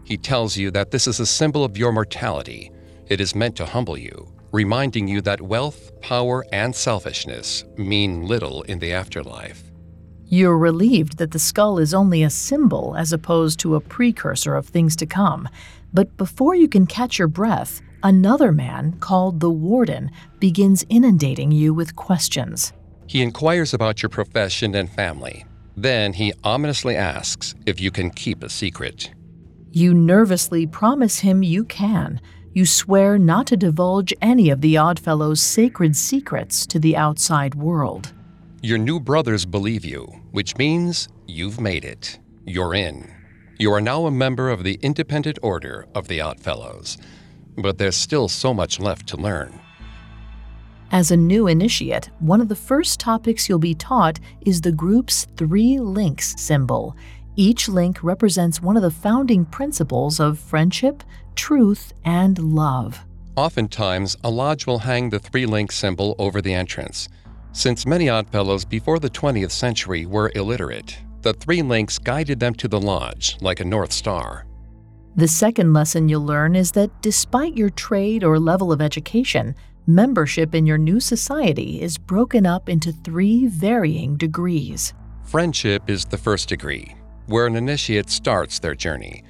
He 0.05 0.17
tells 0.17 0.57
you 0.57 0.71
that 0.71 0.89
this 0.89 1.05
is 1.05 1.19
a 1.19 1.27
symbol 1.27 1.63
of 1.63 1.77
your 1.77 1.91
mortality. 1.91 2.71
It 3.09 3.21
is 3.21 3.35
meant 3.35 3.55
to 3.57 3.67
humble 3.67 3.95
you, 3.95 4.33
reminding 4.53 5.07
you 5.07 5.19
that 5.19 5.41
wealth, 5.41 5.91
power, 5.99 6.45
and 6.53 6.73
selfishness 6.73 7.65
mean 7.75 8.27
little 8.27 8.61
in 8.63 8.79
the 8.79 8.93
afterlife. 8.93 9.63
You're 10.25 10.57
relieved 10.57 11.17
that 11.17 11.31
the 11.31 11.39
skull 11.39 11.79
is 11.79 11.93
only 11.93 12.23
a 12.23 12.29
symbol 12.29 12.95
as 12.95 13.11
opposed 13.11 13.59
to 13.59 13.75
a 13.75 13.81
precursor 13.81 14.55
of 14.55 14.67
things 14.67 14.95
to 14.97 15.05
come. 15.05 15.49
But 15.91 16.15
before 16.17 16.55
you 16.55 16.67
can 16.67 16.87
catch 16.87 17.19
your 17.19 17.27
breath, 17.27 17.81
another 18.03 18.51
man, 18.51 18.93
called 18.99 19.39
the 19.39 19.49
Warden, 19.49 20.11
begins 20.39 20.85
inundating 20.87 21.51
you 21.51 21.73
with 21.73 21.95
questions. 21.95 22.73
He 23.07 23.21
inquires 23.21 23.73
about 23.73 24.01
your 24.01 24.09
profession 24.09 24.75
and 24.75 24.89
family. 24.89 25.45
Then 25.75 26.13
he 26.13 26.33
ominously 26.43 26.95
asks 26.95 27.55
if 27.65 27.81
you 27.81 27.91
can 27.91 28.11
keep 28.11 28.43
a 28.43 28.49
secret. 28.49 29.11
You 29.71 29.93
nervously 29.93 30.67
promise 30.67 31.19
him 31.19 31.41
you 31.41 31.63
can. 31.63 32.21
You 32.55 32.67
swear 32.67 33.17
not 33.17 33.47
to 33.47 33.57
divulge 33.57 34.13
any 34.21 34.51
of 34.51 34.61
the 34.61 34.75
Oddfellow's 34.75 35.41
sacred 35.41 35.95
secrets 35.95 36.67
to 36.67 36.77
the 36.77 36.95
outside 36.95 37.55
world. 37.55 38.13
Your 38.61 38.77
new 38.77 38.99
brothers 38.99 39.43
believe 39.43 39.83
you, 39.83 40.05
which 40.31 40.55
means 40.57 41.07
you've 41.25 41.59
made 41.59 41.83
it. 41.83 42.19
You're 42.45 42.75
in. 42.75 43.11
You 43.57 43.73
are 43.73 43.81
now 43.81 44.05
a 44.05 44.11
member 44.11 44.51
of 44.51 44.63
the 44.63 44.79
Independent 44.83 45.39
Order 45.41 45.87
of 45.95 46.07
the 46.07 46.21
Oddfellows. 46.21 46.99
But 47.57 47.79
there's 47.79 47.97
still 47.97 48.27
so 48.27 48.53
much 48.53 48.79
left 48.79 49.07
to 49.07 49.17
learn. 49.17 49.59
As 50.91 51.09
a 51.09 51.17
new 51.17 51.47
initiate, 51.47 52.11
one 52.19 52.39
of 52.39 52.49
the 52.49 52.55
first 52.55 52.99
topics 52.99 53.49
you'll 53.49 53.57
be 53.57 53.73
taught 53.73 54.19
is 54.41 54.61
the 54.61 54.71
group's 54.71 55.25
three 55.37 55.79
links 55.79 56.35
symbol. 56.37 56.95
Each 57.35 57.67
link 57.67 58.03
represents 58.03 58.61
one 58.61 58.77
of 58.77 58.83
the 58.83 58.91
founding 58.91 59.43
principles 59.45 60.19
of 60.19 60.37
friendship, 60.37 61.03
truth, 61.35 61.93
and 62.05 62.37
love. 62.39 62.99
Oftentimes, 63.35 64.15
a 64.23 64.29
lodge 64.29 64.67
will 64.67 64.79
hang 64.79 65.09
the 65.09 65.19
three 65.19 65.45
link 65.45 65.71
symbol 65.71 66.15
over 66.19 66.41
the 66.41 66.53
entrance. 66.53 67.09
Since 67.51 67.85
many 67.85 68.09
Oddfellows 68.09 68.65
before 68.65 68.99
the 68.99 69.09
20th 69.09 69.51
century 69.51 70.05
were 70.05 70.31
illiterate, 70.35 70.97
the 71.21 71.33
three 71.33 71.61
links 71.61 71.97
guided 71.97 72.39
them 72.39 72.53
to 72.55 72.67
the 72.67 72.79
lodge 72.79 73.37
like 73.41 73.59
a 73.59 73.65
North 73.65 73.91
Star. 73.91 74.45
The 75.15 75.27
second 75.27 75.73
lesson 75.73 76.09
you'll 76.09 76.25
learn 76.25 76.55
is 76.55 76.71
that 76.71 77.01
despite 77.01 77.55
your 77.55 77.69
trade 77.69 78.23
or 78.23 78.39
level 78.39 78.71
of 78.71 78.81
education, 78.81 79.55
membership 79.85 80.55
in 80.55 80.65
your 80.65 80.77
new 80.77 80.99
society 80.99 81.81
is 81.81 81.97
broken 81.97 82.45
up 82.45 82.67
into 82.67 82.91
three 82.91 83.47
varying 83.47 84.17
degrees. 84.17 84.93
Friendship 85.23 85.89
is 85.89 86.05
the 86.05 86.17
first 86.17 86.49
degree, 86.49 86.95
where 87.27 87.45
an 87.45 87.55
initiate 87.55 88.09
starts 88.09 88.59
their 88.59 88.75
journey. 88.75 89.23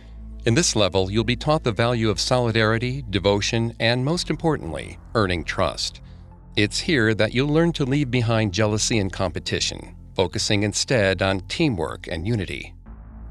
In 0.45 0.55
this 0.55 0.75
level, 0.75 1.09
you'll 1.09 1.23
be 1.23 1.37
taught 1.37 1.63
the 1.63 1.71
value 1.71 2.09
of 2.09 2.19
solidarity, 2.19 3.05
devotion, 3.09 3.73
and 3.79 4.03
most 4.03 4.29
importantly, 4.29 4.99
earning 5.15 5.45
trust. 5.45 6.01
It's 6.57 6.79
here 6.79 7.13
that 7.13 7.33
you'll 7.33 7.47
learn 7.47 7.71
to 7.73 7.85
leave 7.85 8.11
behind 8.11 8.53
jealousy 8.53 8.99
and 8.99 9.11
competition, 9.11 9.95
focusing 10.15 10.63
instead 10.63 11.21
on 11.21 11.39
teamwork 11.47 12.07
and 12.07 12.27
unity. 12.27 12.73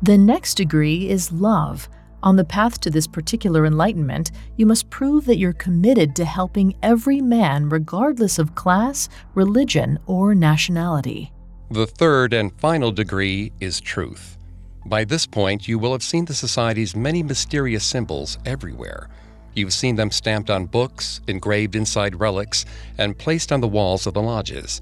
The 0.02 0.16
next 0.16 0.54
degree 0.54 1.10
is 1.10 1.30
love. 1.30 1.86
On 2.22 2.36
the 2.36 2.44
path 2.44 2.80
to 2.80 2.90
this 2.90 3.06
particular 3.06 3.66
enlightenment, 3.66 4.30
you 4.56 4.64
must 4.64 4.88
prove 4.88 5.26
that 5.26 5.36
you're 5.36 5.52
committed 5.52 6.16
to 6.16 6.24
helping 6.24 6.74
every 6.82 7.20
man 7.20 7.68
regardless 7.68 8.38
of 8.38 8.54
class, 8.54 9.10
religion, 9.34 9.98
or 10.06 10.34
nationality. 10.34 11.30
The 11.70 11.86
third 11.86 12.32
and 12.32 12.58
final 12.58 12.90
degree 12.90 13.52
is 13.60 13.82
truth. 13.82 14.38
By 14.84 15.04
this 15.04 15.26
point, 15.26 15.68
you 15.68 15.78
will 15.78 15.92
have 15.92 16.02
seen 16.02 16.24
the 16.24 16.34
Society's 16.34 16.96
many 16.96 17.22
mysterious 17.22 17.84
symbols 17.84 18.38
everywhere. 18.44 19.08
You've 19.54 19.72
seen 19.72 19.96
them 19.96 20.10
stamped 20.10 20.50
on 20.50 20.66
books, 20.66 21.20
engraved 21.28 21.76
inside 21.76 22.18
relics, 22.20 22.64
and 22.98 23.18
placed 23.18 23.52
on 23.52 23.60
the 23.60 23.68
walls 23.68 24.06
of 24.06 24.14
the 24.14 24.22
lodges. 24.22 24.80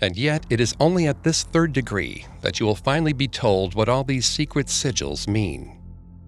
And 0.00 0.16
yet, 0.16 0.44
it 0.50 0.60
is 0.60 0.74
only 0.80 1.06
at 1.06 1.22
this 1.22 1.42
third 1.42 1.72
degree 1.72 2.26
that 2.40 2.58
you 2.58 2.66
will 2.66 2.74
finally 2.74 3.12
be 3.12 3.28
told 3.28 3.74
what 3.74 3.88
all 3.88 4.04
these 4.04 4.26
secret 4.26 4.66
sigils 4.66 5.28
mean. 5.28 5.78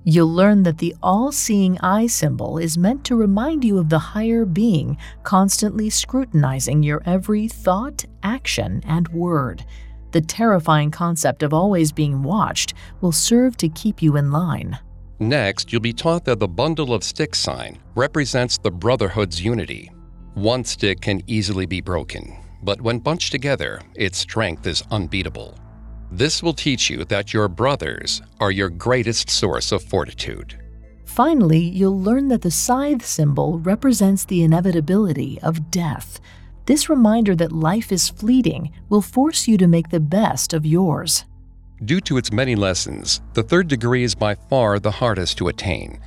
You'll 0.05 0.33
learn 0.33 0.63
that 0.63 0.79
the 0.79 0.95
all 1.03 1.33
seeing 1.33 1.79
eye 1.81 2.07
symbol 2.07 2.57
is 2.57 2.79
meant 2.79 3.05
to 3.05 3.17
remind 3.17 3.65
you 3.65 3.79
of 3.79 3.91
the 3.91 3.99
higher 3.99 4.47
being 4.47 4.97
constantly 5.23 5.91
scrutinizing 5.91 6.83
your 6.83 7.03
every 7.05 7.47
thought, 7.49 8.05
action, 8.23 8.83
and 8.87 9.09
word. 9.09 9.65
The 10.11 10.21
terrifying 10.21 10.91
concept 10.91 11.43
of 11.43 11.53
always 11.53 11.93
being 11.93 12.23
watched 12.23 12.75
will 13.01 13.13
serve 13.13 13.57
to 13.59 13.69
keep 13.69 14.01
you 14.01 14.17
in 14.17 14.33
line. 14.33 14.79
Next, 15.21 15.73
you'll 15.73 15.81
be 15.81 15.93
taught 15.93 16.25
that 16.25 16.39
the 16.39 16.49
bundle 16.49 16.95
of 16.95 17.05
sticks 17.05 17.39
sign 17.39 17.79
represents 17.95 18.57
the 18.57 18.71
Brotherhood's 18.71 19.43
unity. 19.43 19.91
One 20.35 20.65
stick 20.65 21.01
can 21.01 21.23
easily 21.27 21.67
be 21.67 21.81
broken, 21.81 22.37
but 22.63 22.81
when 22.81 23.01
bunched 23.01 23.33
together, 23.33 23.81
its 23.97 24.19
strength 24.19 24.67
is 24.67 24.83
unbeatable. 24.91 25.59
This 26.11 26.43
will 26.43 26.55
teach 26.55 26.89
you 26.89 27.05
that 27.07 27.35
your 27.35 27.49
brothers 27.49 28.23
are 28.41 28.51
your 28.51 28.71
greatest 28.71 29.29
source 29.29 29.73
of 29.73 29.83
fortitude. 29.83 30.59
Finally, 31.05 31.59
you'll 31.59 32.01
learn 32.01 32.29
that 32.29 32.43
the 32.43 32.51
scythe 32.51 33.05
symbol 33.05 33.59
represents 33.59 34.25
the 34.25 34.43
inevitability 34.43 35.39
of 35.43 35.71
death. 35.71 36.21
This 36.69 36.91
reminder 36.91 37.35
that 37.37 37.51
life 37.51 37.91
is 37.91 38.11
fleeting 38.11 38.73
will 38.91 39.01
force 39.01 39.49
you 39.49 39.57
to 39.57 39.67
make 39.67 39.89
the 39.89 40.01
best 40.01 40.53
of 40.53 40.67
yours. 40.67 41.25
Due 41.87 42.03
to 42.03 42.19
its 42.19 42.31
many 42.31 42.55
lessons, 42.55 43.23
the 43.33 43.43
third 43.43 43.69
degree 43.69 44.05
is 44.05 44.15
by 44.15 44.35
far 44.35 44.79
the 44.79 44.91
hardest 44.91 45.39
to 45.39 45.49
attain. 45.49 45.99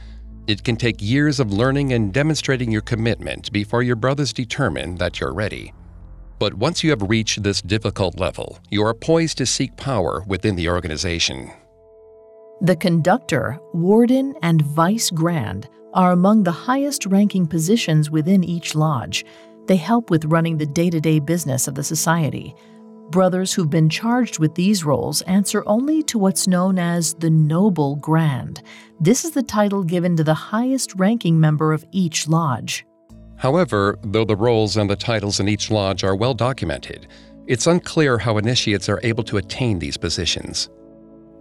It 0.46 0.64
can 0.64 0.76
take 0.76 1.02
years 1.02 1.40
of 1.40 1.52
learning 1.52 1.94
and 1.94 2.14
demonstrating 2.14 2.72
your 2.72 2.84
commitment 2.84 3.52
before 3.52 3.82
your 3.82 3.96
brothers 3.96 4.34
determine 4.34 4.98
that 4.98 5.20
you're 5.20 5.34
ready. 5.34 5.74
But 6.38 6.54
once 6.54 6.84
you 6.84 6.92
have 6.92 7.10
reached 7.10 7.42
this 7.42 7.64
difficult 7.64 8.20
level, 8.20 8.60
you 8.70 8.86
are 8.86 8.94
poised 8.94 9.40
to 9.40 9.48
seek 9.48 9.76
power 9.78 10.24
within 10.28 10.56
the 10.56 10.70
organization. 10.70 11.50
The 12.62 12.76
conductor, 12.76 13.58
warden, 13.74 14.36
and 14.44 14.62
vice 14.62 15.10
grand 15.10 15.68
are 15.96 16.12
among 16.12 16.44
the 16.44 16.52
highest 16.52 17.08
ranking 17.08 17.48
positions 17.48 18.12
within 18.12 18.44
each 18.44 18.76
lodge. 18.76 19.26
They 19.68 19.78
help 19.78 20.10
with 20.10 20.26
running 20.26 20.58
the 20.58 20.66
day 20.66 20.90
to 20.90 21.00
day 21.00 21.20
business 21.20 21.68
of 21.68 21.76
the 21.76 21.84
society. 21.84 22.56
Brothers 23.10 23.54
who've 23.54 23.70
been 23.70 23.90
charged 23.90 24.40
with 24.40 24.56
these 24.56 24.86
roles 24.86 25.22
answer 25.24 25.64
only 25.68 26.02
to 26.04 26.18
what's 26.18 26.48
known 26.48 26.80
as 26.80 27.14
the 27.16 27.30
Noble 27.30 27.98
Grand. 27.98 28.62
This 29.02 29.26
is 29.26 29.32
the 29.32 29.44
title 29.44 29.84
given 29.84 30.16
to 30.16 30.24
the 30.24 30.34
highest 30.34 30.96
ranking 30.96 31.40
member 31.40 31.74
of 31.74 31.86
each 31.92 32.28
lodge. 32.28 32.86
However, 33.36 33.98
though 34.04 34.24
the 34.24 34.36
roles 34.36 34.78
and 34.78 34.90
the 34.90 34.96
titles 34.96 35.40
in 35.40 35.50
each 35.50 35.70
lodge 35.70 36.04
are 36.04 36.16
well 36.16 36.34
documented, 36.34 37.08
it's 37.48 37.68
unclear 37.68 38.18
how 38.18 38.38
initiates 38.38 38.88
are 38.88 39.02
able 39.04 39.24
to 39.26 39.38
attain 39.38 39.80
these 39.80 39.98
positions. 39.98 40.70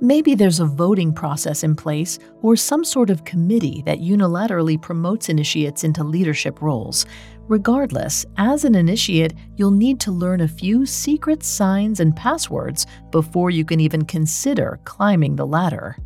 Maybe 0.01 0.35
there's 0.35 0.61
a 0.61 0.65
voting 0.65 1.13
process 1.13 1.63
in 1.63 1.77
place 1.77 2.19
or 2.41 2.57
some 2.57 2.85
sort 2.85 3.11
of 3.11 3.25
committee 3.25 3.83
that 3.85 3.99
unilaterally 3.99 4.81
promotes 4.81 5.29
initiates 5.29 5.85
into 5.85 6.03
leadership 6.03 6.63
roles. 6.63 7.05
Regardless, 7.51 8.25
as 8.37 8.65
an 8.65 8.77
initiate, 8.77 9.35
you'll 9.57 9.73
need 9.73 9.99
to 9.99 10.13
learn 10.13 10.41
a 10.41 10.47
few 10.47 10.87
secret 10.87 11.43
signs 11.43 11.99
and 11.99 12.15
passwords 12.15 12.87
before 13.11 13.51
you 13.51 13.65
can 13.65 13.81
even 13.81 14.05
consider 14.05 14.79
climbing 14.85 15.35
the 15.35 15.45
ladder. 15.45 15.97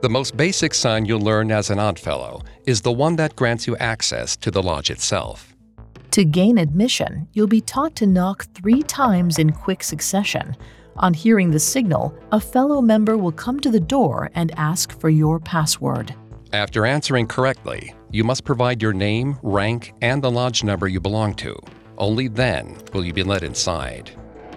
The 0.00 0.08
most 0.08 0.36
basic 0.36 0.74
sign 0.74 1.04
you'll 1.04 1.20
learn 1.20 1.52
as 1.52 1.70
an 1.70 1.78
Oddfellow 1.78 2.42
is 2.66 2.80
the 2.80 2.90
one 2.90 3.14
that 3.14 3.36
grants 3.36 3.68
you 3.68 3.76
access 3.76 4.36
to 4.38 4.50
the 4.50 4.60
lodge 4.60 4.90
itself. 4.90 5.54
To 6.10 6.24
gain 6.24 6.58
admission, 6.58 7.28
you'll 7.32 7.46
be 7.46 7.60
taught 7.60 7.94
to 7.96 8.06
knock 8.06 8.46
three 8.54 8.82
times 8.82 9.38
in 9.38 9.52
quick 9.52 9.84
succession. 9.84 10.56
On 10.96 11.14
hearing 11.14 11.52
the 11.52 11.60
signal, 11.60 12.12
a 12.32 12.40
fellow 12.40 12.82
member 12.82 13.16
will 13.16 13.30
come 13.30 13.60
to 13.60 13.70
the 13.70 13.78
door 13.78 14.28
and 14.34 14.50
ask 14.58 14.98
for 14.98 15.08
your 15.08 15.38
password. 15.38 16.16
After 16.52 16.84
answering 16.84 17.28
correctly, 17.28 17.94
you 18.12 18.22
must 18.24 18.44
provide 18.44 18.82
your 18.82 18.92
name, 18.92 19.38
rank, 19.42 19.94
and 20.02 20.22
the 20.22 20.30
lodge 20.30 20.62
number 20.62 20.86
you 20.86 21.00
belong 21.00 21.34
to. 21.34 21.56
Only 21.98 22.28
then 22.28 22.76
will 22.92 23.04
you 23.04 23.12
be 23.12 23.22
let 23.22 23.42
inside. 23.42 24.10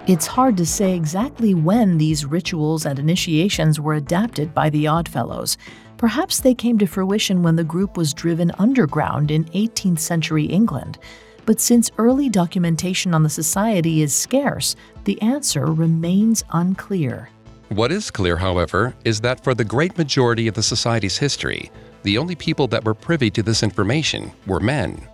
It's 0.08 0.28
hard 0.28 0.56
to 0.58 0.66
say 0.66 0.96
exactly 0.96 1.56
when 1.56 1.98
these 1.98 2.26
rituals 2.26 2.86
and 2.86 3.00
initiations 3.00 3.80
were 3.80 3.96
adapted 3.96 4.54
by 4.54 4.70
the 4.70 4.86
Oddfellows. 4.86 5.58
Perhaps 5.98 6.42
they 6.42 6.54
came 6.54 6.78
to 6.78 6.86
fruition 6.86 7.42
when 7.42 7.56
the 7.56 7.64
group 7.64 7.98
was 7.98 8.14
driven 8.14 8.52
underground 8.60 9.32
in 9.32 9.46
18th 9.46 10.00
century 10.00 10.46
England. 10.46 11.00
But 11.46 11.62
since 11.62 11.90
early 11.98 12.30
documentation 12.30 13.14
on 13.14 13.24
the 13.24 13.30
society 13.30 14.02
is 14.02 14.14
scarce, 14.14 14.76
the 15.06 15.20
answer 15.22 15.66
remains 15.66 16.44
unclear. 16.52 17.30
What 17.70 17.92
is 17.92 18.12
clear, 18.12 18.38
however, 18.38 18.94
is 19.06 19.22
that 19.22 19.44
for 19.44 19.56
the 19.56 19.64
great 19.64 19.98
majority 19.98 20.48
of 20.48 20.54
the 20.54 20.62
society's 20.62 21.18
history, 21.18 21.72
the 22.06 22.18
only 22.20 22.36
people 22.36 22.68
that 22.68 22.86
were 22.86 22.94
privy 22.94 23.30
to 23.32 23.44
this 23.44 23.64
information 23.64 24.32
were 24.46 24.60
men. 24.60 25.10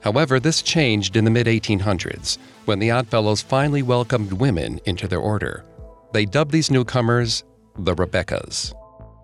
However, 0.00 0.40
this 0.40 0.60
changed 0.60 1.16
in 1.16 1.24
the 1.24 1.30
mid 1.30 1.46
1800s 1.46 2.36
when 2.64 2.80
the 2.80 2.90
Oddfellows 2.90 3.40
finally 3.40 3.82
welcomed 3.82 4.32
women 4.32 4.80
into 4.84 5.06
their 5.06 5.20
order. 5.20 5.64
They 6.12 6.24
dubbed 6.24 6.50
these 6.50 6.70
newcomers 6.70 7.44
the 7.78 7.94
Rebeccas. 7.94 8.74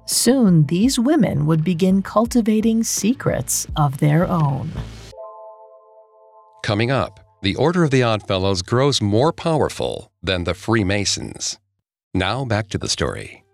Soon, 0.07 0.64
these 0.66 0.98
women 0.98 1.44
would 1.44 1.62
begin 1.62 2.00
cultivating 2.00 2.83
secrets 2.83 3.66
of 3.76 3.98
their 3.98 4.26
own. 4.26 4.70
Coming 6.62 6.90
up, 6.90 7.20
the 7.42 7.57
Order 7.57 7.85
of 7.85 7.90
the 7.90 8.02
Oddfellows 8.02 8.62
grows 8.62 9.02
more 9.02 9.33
powerful 9.33 10.11
than 10.22 10.44
the 10.44 10.54
Freemasons. 10.54 11.59
Now 12.14 12.44
back 12.44 12.68
to 12.68 12.78
the 12.78 12.88
story. 12.88 13.44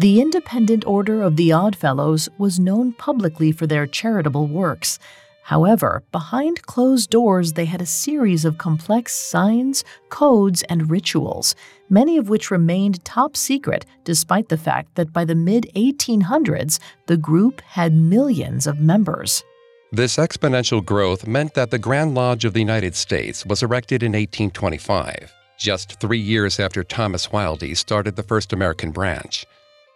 The 0.00 0.20
Independent 0.20 0.86
Order 0.86 1.22
of 1.22 1.34
the 1.34 1.50
Odd 1.50 1.74
Fellows 1.74 2.28
was 2.38 2.60
known 2.60 2.92
publicly 2.92 3.50
for 3.50 3.66
their 3.66 3.84
charitable 3.84 4.46
works. 4.46 5.00
However, 5.42 6.04
behind 6.12 6.62
closed 6.62 7.10
doors, 7.10 7.54
they 7.54 7.64
had 7.64 7.82
a 7.82 7.86
series 7.86 8.44
of 8.44 8.58
complex 8.58 9.12
signs, 9.12 9.82
codes, 10.08 10.62
and 10.68 10.88
rituals, 10.88 11.56
many 11.88 12.16
of 12.16 12.28
which 12.28 12.52
remained 12.52 13.04
top 13.04 13.36
secret 13.36 13.86
despite 14.04 14.50
the 14.50 14.56
fact 14.56 14.94
that 14.94 15.12
by 15.12 15.24
the 15.24 15.34
mid 15.34 15.68
1800s, 15.74 16.78
the 17.06 17.16
group 17.16 17.60
had 17.62 17.92
millions 17.92 18.68
of 18.68 18.78
members. 18.78 19.42
This 19.90 20.16
exponential 20.16 20.84
growth 20.84 21.26
meant 21.26 21.54
that 21.54 21.72
the 21.72 21.78
Grand 21.78 22.14
Lodge 22.14 22.44
of 22.44 22.52
the 22.52 22.60
United 22.60 22.94
States 22.94 23.44
was 23.44 23.64
erected 23.64 24.04
in 24.04 24.12
1825, 24.12 25.32
just 25.58 25.98
three 25.98 26.20
years 26.20 26.60
after 26.60 26.84
Thomas 26.84 27.26
Wildey 27.26 27.76
started 27.76 28.14
the 28.14 28.22
first 28.22 28.52
American 28.52 28.92
branch. 28.92 29.44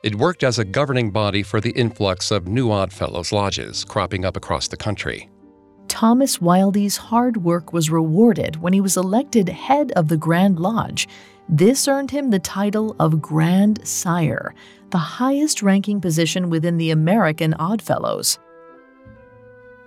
It 0.02 0.16
worked 0.16 0.42
as 0.42 0.58
a 0.58 0.64
governing 0.64 1.12
body 1.12 1.44
for 1.44 1.60
the 1.60 1.70
influx 1.70 2.32
of 2.32 2.48
new 2.48 2.72
Oddfellows 2.72 3.30
lodges 3.30 3.84
cropping 3.84 4.24
up 4.24 4.36
across 4.36 4.66
the 4.66 4.76
country. 4.76 5.30
Thomas 5.86 6.40
Wildey's 6.40 6.96
hard 6.96 7.36
work 7.36 7.72
was 7.72 7.88
rewarded 7.88 8.56
when 8.56 8.72
he 8.72 8.80
was 8.80 8.96
elected 8.96 9.48
head 9.48 9.92
of 9.92 10.08
the 10.08 10.16
Grand 10.16 10.58
Lodge. 10.58 11.06
This 11.48 11.86
earned 11.86 12.10
him 12.10 12.30
the 12.30 12.40
title 12.40 12.96
of 12.98 13.22
Grand 13.22 13.86
Sire, 13.86 14.54
the 14.90 14.98
highest 14.98 15.62
ranking 15.62 16.00
position 16.00 16.50
within 16.50 16.78
the 16.78 16.90
American 16.90 17.54
Oddfellows. 17.54 18.40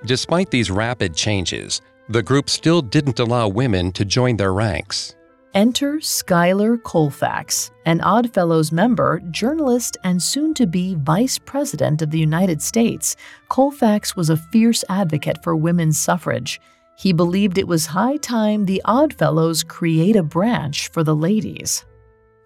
Despite 0.06 0.50
these 0.50 0.72
rapid 0.72 1.14
changes, 1.16 1.82
the 2.08 2.24
group 2.24 2.50
still 2.50 2.82
didn't 2.82 3.20
allow 3.20 3.50
women 3.50 3.92
to 3.94 4.06
join 4.06 4.38
their 4.38 4.54
ranks. 4.54 5.16
Enter 5.56 6.02
Schuyler 6.02 6.76
Colfax, 6.78 7.72
an 7.86 8.02
Oddfellows 8.02 8.74
member, 8.74 9.22
journalist, 9.32 9.96
and 10.04 10.22
soon 10.22 10.54
to 10.54 10.68
be 10.68 10.96
Vice 10.96 11.38
President 11.38 12.02
of 12.02 12.12
the 12.12 12.20
United 12.20 12.62
States. 12.62 13.16
Colfax 13.48 14.18
was 14.18 14.30
a 14.30 14.36
fierce 14.36 14.84
advocate 14.90 15.42
for 15.42 15.56
women's 15.56 15.98
suffrage. 15.98 16.60
He 16.98 17.14
believed 17.14 17.58
it 17.58 17.70
was 17.70 17.86
high 17.86 18.18
time 18.18 18.66
the 18.66 18.82
Oddfellows 18.84 19.64
create 19.64 20.18
a 20.18 20.24
branch 20.24 20.90
for 20.90 21.06
the 21.06 21.16
ladies. 21.16 21.86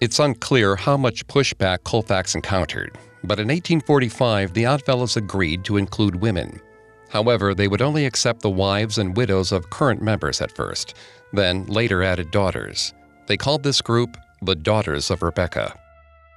It's 0.02 0.19
unclear 0.19 0.76
how 0.76 0.95
much 0.95 1.26
pushback 1.26 1.84
Colfax 1.86 2.36
encountered, 2.36 2.95
but 3.24 3.39
in 3.39 3.48
1845 3.48 4.54
the 4.54 4.67
Oddfellows 4.67 5.17
agreed 5.17 5.63
to 5.65 5.78
include 5.78 6.22
women. 6.22 6.62
However, 7.10 7.56
they 7.56 7.67
would 7.67 7.82
only 7.82 8.06
accept 8.06 8.43
the 8.43 8.52
wives 8.52 9.00
and 9.00 9.17
widows 9.17 9.52
of 9.52 9.72
current 9.72 10.00
members 10.00 10.41
at 10.41 10.56
first, 10.56 10.93
then 11.34 11.65
later 11.65 12.04
added 12.04 12.30
daughters. 12.30 12.93
They 13.30 13.38
called 13.38 13.62
this 13.62 13.82
group 13.82 14.18
the 14.42 14.56
Daughters 14.56 15.12
of 15.12 15.22
Rebecca. 15.22 15.80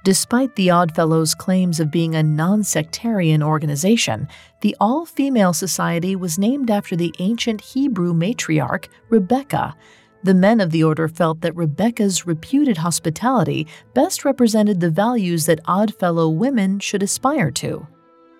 Despite 0.03 0.55
the 0.55 0.69
Oddfellows' 0.69 1.33
claims 1.33 1.79
of 1.79 1.89
being 1.89 2.13
a 2.13 2.21
non 2.21 2.63
sectarian 2.63 3.41
organization, 3.41 4.27
the 4.61 4.75
all 4.79 5.05
female 5.05 5.53
society 5.53 6.15
was 6.15 6.37
named 6.37 6.69
after 6.69 6.95
the 6.95 7.11
ancient 7.17 7.61
Hebrew 7.61 8.13
matriarch 8.13 8.89
Rebecca. 9.09 9.75
The 10.23 10.35
men 10.35 10.61
of 10.61 10.69
the 10.69 10.83
order 10.83 11.07
felt 11.07 11.41
that 11.41 11.55
Rebecca's 11.55 12.27
reputed 12.27 12.77
hospitality 12.77 13.65
best 13.95 14.23
represented 14.23 14.79
the 14.79 14.91
values 14.91 15.47
that 15.47 15.61
Oddfellow 15.65 16.29
women 16.29 16.79
should 16.79 17.01
aspire 17.01 17.49
to. 17.51 17.87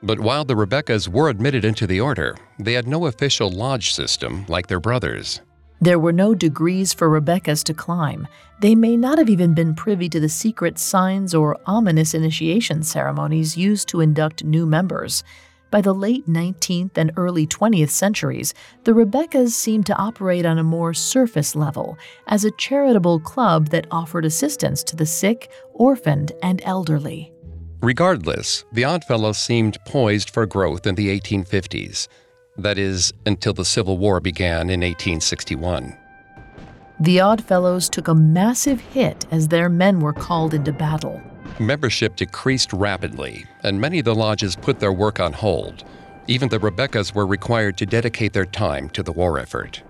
But 0.04 0.20
while 0.20 0.46
the 0.46 0.56
Rebeccas 0.56 1.08
were 1.08 1.30
admitted 1.30 1.66
into 1.66 1.88
the 1.88 2.02
order, 2.02 2.38
they 2.60 2.74
had 2.74 2.88
no 2.88 3.08
official 3.08 3.50
lodge 3.50 3.94
system 3.94 4.46
like 4.48 4.68
their 4.68 4.82
brothers. 4.82 5.42
There 5.84 6.00
were 6.00 6.14
no 6.14 6.34
degrees 6.34 6.94
for 6.94 7.10
Rebeccas 7.10 7.62
to 7.66 7.74
climb. 7.74 8.26
They 8.62 8.74
may 8.74 8.96
not 8.96 9.18
have 9.18 9.28
even 9.28 9.54
been 9.54 9.76
privy 9.76 10.08
to 10.08 10.20
the 10.22 10.30
secret 10.30 10.80
signs 10.80 11.36
or 11.36 11.60
ominous 11.66 12.14
initiation 12.14 12.84
ceremonies 12.84 13.58
used 13.58 13.90
to 13.90 14.00
induct 14.00 14.46
new 14.46 14.66
members. 14.66 15.26
By 15.72 15.82
the 15.82 15.94
late 15.94 16.26
19th 16.26 16.98
and 16.98 17.12
early 17.18 17.46
20th 17.46 17.90
centuries, 17.90 18.54
the 18.86 18.94
Rebeccas 18.94 19.50
seemed 19.50 19.86
to 19.88 19.98
operate 19.98 20.46
on 20.46 20.58
a 20.58 20.64
more 20.64 20.94
surface 20.94 21.54
level 21.54 21.98
as 22.28 22.46
a 22.46 22.52
charitable 22.52 23.20
club 23.20 23.68
that 23.72 23.88
offered 23.92 24.24
assistance 24.24 24.86
to 24.86 24.96
the 24.96 25.06
sick, 25.06 25.52
orphaned, 25.74 26.32
and 26.42 26.62
elderly. 26.64 27.34
Regardless, 27.82 28.64
the 28.72 28.86
Oddfellows 28.86 29.38
seemed 29.38 29.78
poised 29.86 30.30
for 30.30 30.46
growth 30.46 30.88
in 30.88 30.96
the 30.96 31.10
1850s. 31.20 32.08
That 32.58 32.78
is, 32.78 33.14
until 33.26 33.54
the 33.54 33.66
Civil 33.66 33.98
War 33.98 34.20
began 34.20 34.70
in 34.70 34.82
1861. 34.82 35.98
The 37.00 37.20
Oddfellows 37.20 37.90
took 37.90 38.08
a 38.08 38.14
massive 38.14 38.80
hit 38.80 39.26
as 39.32 39.48
their 39.48 39.70
men 39.70 40.00
were 40.00 40.14
called 40.14 40.54
into 40.54 40.72
battle. 40.72 41.22
Membership 41.60 42.16
decreased 42.16 42.72
rapidly, 42.72 43.46
and 43.64 43.82
many 43.82 44.00
of 44.00 44.06
the 44.06 44.16
lodges 44.16 44.56
put 44.56 44.80
their 44.80 44.94
work 44.94 45.20
on 45.20 45.34
hold. 45.34 45.84
Even 46.28 46.50
the 46.50 46.60
Rebeccas 46.60 47.14
were 47.14 47.26
required 47.26 47.78
to 47.78 47.86
dedicate 47.86 48.34
their 48.34 48.46
time 48.46 48.90
to 48.92 49.04
the 49.04 49.12
war 49.12 49.40
effort. 49.40 49.84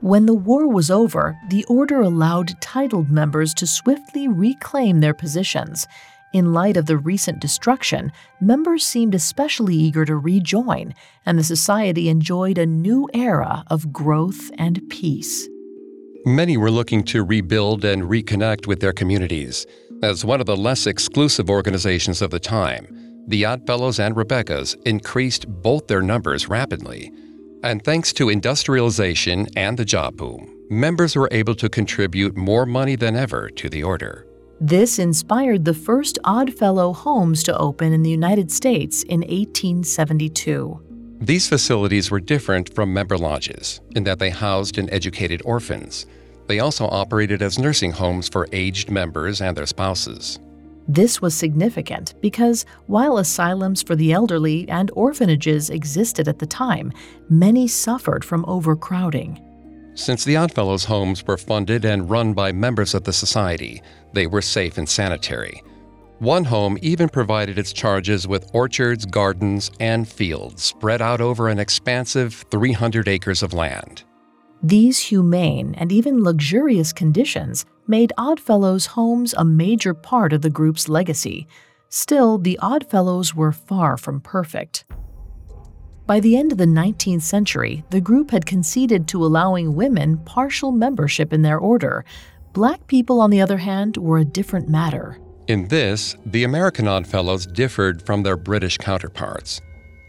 When 0.00 0.26
the 0.26 0.34
war 0.34 0.66
was 0.66 0.90
over, 0.90 1.38
the 1.48 1.64
order 1.64 2.00
allowed 2.00 2.60
titled 2.60 3.10
members 3.10 3.52
to 3.54 3.66
swiftly 3.66 4.28
reclaim 4.28 5.00
their 5.00 5.12
positions. 5.12 5.86
In 6.32 6.52
light 6.52 6.76
of 6.76 6.86
the 6.86 6.96
recent 6.96 7.40
destruction, 7.40 8.12
members 8.40 8.86
seemed 8.86 9.16
especially 9.16 9.74
eager 9.74 10.04
to 10.04 10.16
rejoin, 10.16 10.94
and 11.26 11.36
the 11.36 11.42
society 11.42 12.08
enjoyed 12.08 12.56
a 12.56 12.66
new 12.66 13.08
era 13.12 13.64
of 13.66 13.92
growth 13.92 14.50
and 14.56 14.80
peace. 14.88 15.48
Many 16.24 16.56
were 16.56 16.70
looking 16.70 17.02
to 17.04 17.24
rebuild 17.24 17.84
and 17.84 18.02
reconnect 18.02 18.68
with 18.68 18.78
their 18.78 18.92
communities. 18.92 19.66
As 20.04 20.24
one 20.24 20.40
of 20.40 20.46
the 20.46 20.56
less 20.56 20.86
exclusive 20.86 21.50
organizations 21.50 22.22
of 22.22 22.30
the 22.30 22.38
time, 22.38 22.86
the 23.26 23.44
Oddfellows 23.44 23.98
and 23.98 24.14
Rebeccas 24.14 24.76
increased 24.86 25.48
both 25.48 25.88
their 25.88 26.02
numbers 26.02 26.48
rapidly. 26.48 27.12
And 27.64 27.82
thanks 27.82 28.12
to 28.14 28.28
industrialization 28.28 29.48
and 29.56 29.76
the 29.76 29.84
job 29.84 30.16
boom, 30.16 30.56
members 30.70 31.16
were 31.16 31.28
able 31.32 31.56
to 31.56 31.68
contribute 31.68 32.36
more 32.36 32.66
money 32.66 32.94
than 32.94 33.16
ever 33.16 33.50
to 33.50 33.68
the 33.68 33.82
order. 33.82 34.26
This 34.62 34.98
inspired 34.98 35.64
the 35.64 35.72
first 35.72 36.18
Oddfellow 36.22 36.92
homes 36.92 37.42
to 37.44 37.56
open 37.56 37.94
in 37.94 38.02
the 38.02 38.10
United 38.10 38.52
States 38.52 39.02
in 39.04 39.20
1872. 39.20 41.18
These 41.18 41.48
facilities 41.48 42.10
were 42.10 42.20
different 42.20 42.74
from 42.74 42.92
member 42.92 43.16
lodges 43.16 43.80
in 43.96 44.04
that 44.04 44.18
they 44.18 44.28
housed 44.28 44.76
and 44.76 44.92
educated 44.92 45.40
orphans. 45.46 46.04
They 46.46 46.58
also 46.58 46.86
operated 46.88 47.40
as 47.40 47.58
nursing 47.58 47.92
homes 47.92 48.28
for 48.28 48.48
aged 48.52 48.90
members 48.90 49.40
and 49.40 49.56
their 49.56 49.64
spouses. 49.64 50.38
This 50.86 51.22
was 51.22 51.34
significant 51.34 52.12
because 52.20 52.66
while 52.86 53.16
asylums 53.16 53.82
for 53.82 53.96
the 53.96 54.12
elderly 54.12 54.68
and 54.68 54.90
orphanages 54.94 55.70
existed 55.70 56.28
at 56.28 56.38
the 56.38 56.46
time, 56.46 56.92
many 57.30 57.66
suffered 57.66 58.26
from 58.26 58.44
overcrowding. 58.46 59.40
Since 59.94 60.24
the 60.24 60.36
Oddfellows' 60.36 60.84
homes 60.84 61.26
were 61.26 61.36
funded 61.36 61.84
and 61.84 62.08
run 62.08 62.32
by 62.32 62.52
members 62.52 62.94
of 62.94 63.04
the 63.04 63.12
society, 63.12 63.82
they 64.12 64.26
were 64.26 64.42
safe 64.42 64.78
and 64.78 64.88
sanitary. 64.88 65.62
One 66.20 66.44
home 66.44 66.78
even 66.82 67.08
provided 67.08 67.58
its 67.58 67.72
charges 67.72 68.28
with 68.28 68.50
orchards, 68.52 69.06
gardens, 69.06 69.70
and 69.80 70.06
fields 70.06 70.62
spread 70.62 71.00
out 71.00 71.20
over 71.20 71.48
an 71.48 71.58
expansive 71.58 72.44
300 72.50 73.08
acres 73.08 73.42
of 73.42 73.54
land. 73.54 74.04
These 74.62 74.98
humane 74.98 75.74
and 75.78 75.90
even 75.90 76.22
luxurious 76.22 76.92
conditions 76.92 77.64
made 77.86 78.12
Oddfellows' 78.18 78.86
homes 78.86 79.32
a 79.38 79.44
major 79.44 79.94
part 79.94 80.34
of 80.34 80.42
the 80.42 80.50
group's 80.50 80.90
legacy. 80.90 81.48
Still, 81.88 82.36
the 82.36 82.58
Oddfellows 82.60 83.34
were 83.34 83.52
far 83.52 83.96
from 83.96 84.20
perfect. 84.20 84.84
By 86.10 86.18
the 86.18 86.36
end 86.36 86.50
of 86.50 86.58
the 86.58 86.64
19th 86.64 87.22
century, 87.22 87.84
the 87.90 88.00
group 88.00 88.32
had 88.32 88.44
conceded 88.44 89.06
to 89.06 89.24
allowing 89.24 89.76
women 89.76 90.18
partial 90.18 90.72
membership 90.72 91.32
in 91.32 91.42
their 91.42 91.58
order. 91.58 92.04
Black 92.52 92.84
people, 92.88 93.20
on 93.20 93.30
the 93.30 93.40
other 93.40 93.58
hand, 93.58 93.96
were 93.96 94.18
a 94.18 94.24
different 94.24 94.68
matter. 94.68 95.20
In 95.46 95.68
this, 95.68 96.16
the 96.26 96.42
American 96.42 96.88
Oddfellows 96.88 97.46
differed 97.46 98.04
from 98.04 98.24
their 98.24 98.36
British 98.36 98.76
counterparts. 98.76 99.60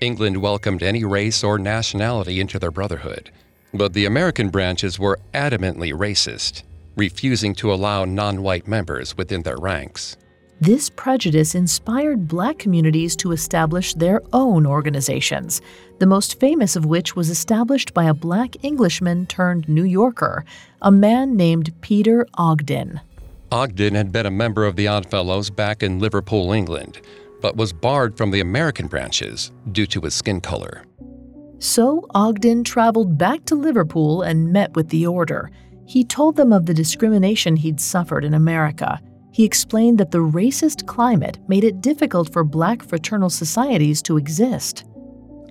England 0.01 0.37
welcomed 0.41 0.81
any 0.81 1.03
race 1.03 1.43
or 1.43 1.59
nationality 1.59 2.39
into 2.39 2.57
their 2.57 2.71
brotherhood, 2.71 3.29
but 3.71 3.93
the 3.93 4.05
American 4.05 4.49
branches 4.49 4.97
were 4.97 5.19
adamantly 5.35 5.93
racist 5.93 6.63
refusing 6.95 7.53
to 7.53 7.71
allow 7.71 8.05
non 8.05 8.41
white 8.41 8.67
members 8.67 9.15
within 9.17 9.43
their 9.43 9.57
ranks. 9.57 10.17
This 10.61 10.91
prejudice 10.91 11.55
inspired 11.55 12.27
black 12.27 12.59
communities 12.59 13.15
to 13.15 13.31
establish 13.31 13.95
their 13.95 14.21
own 14.31 14.67
organizations, 14.67 15.59
the 16.01 16.07
most 16.07 16.39
famous 16.39 16.75
of 16.75 16.83
which 16.83 17.15
was 17.15 17.29
established 17.29 17.93
by 17.93 18.05
a 18.05 18.13
black 18.13 18.63
Englishman 18.63 19.27
turned 19.27 19.69
New 19.69 19.83
Yorker, 19.83 20.43
a 20.81 20.89
man 20.91 21.37
named 21.37 21.71
Peter 21.81 22.25
Ogden. 22.39 22.99
Ogden 23.51 23.93
had 23.93 24.11
been 24.11 24.25
a 24.25 24.31
member 24.31 24.65
of 24.65 24.75
the 24.75 24.87
Oddfellows 24.87 25.51
back 25.51 25.83
in 25.83 25.99
Liverpool, 25.99 26.53
England, 26.53 27.01
but 27.39 27.55
was 27.55 27.71
barred 27.71 28.17
from 28.17 28.31
the 28.31 28.39
American 28.39 28.87
branches 28.87 29.51
due 29.71 29.85
to 29.85 30.01
his 30.01 30.15
skin 30.15 30.41
color. 30.41 30.85
So 31.59 32.07
Ogden 32.15 32.63
traveled 32.63 33.19
back 33.19 33.45
to 33.45 33.53
Liverpool 33.53 34.23
and 34.23 34.51
met 34.51 34.75
with 34.75 34.89
the 34.89 35.05
order. 35.05 35.51
He 35.85 36.03
told 36.03 36.35
them 36.35 36.51
of 36.51 36.65
the 36.65 36.73
discrimination 36.73 37.57
he'd 37.57 37.79
suffered 37.79 38.25
in 38.25 38.33
America. 38.33 38.99
He 39.33 39.45
explained 39.45 39.99
that 39.99 40.09
the 40.09 40.17
racist 40.17 40.87
climate 40.87 41.37
made 41.47 41.63
it 41.63 41.79
difficult 41.79 42.33
for 42.33 42.43
black 42.43 42.81
fraternal 42.81 43.29
societies 43.29 44.01
to 44.01 44.17
exist. 44.17 44.85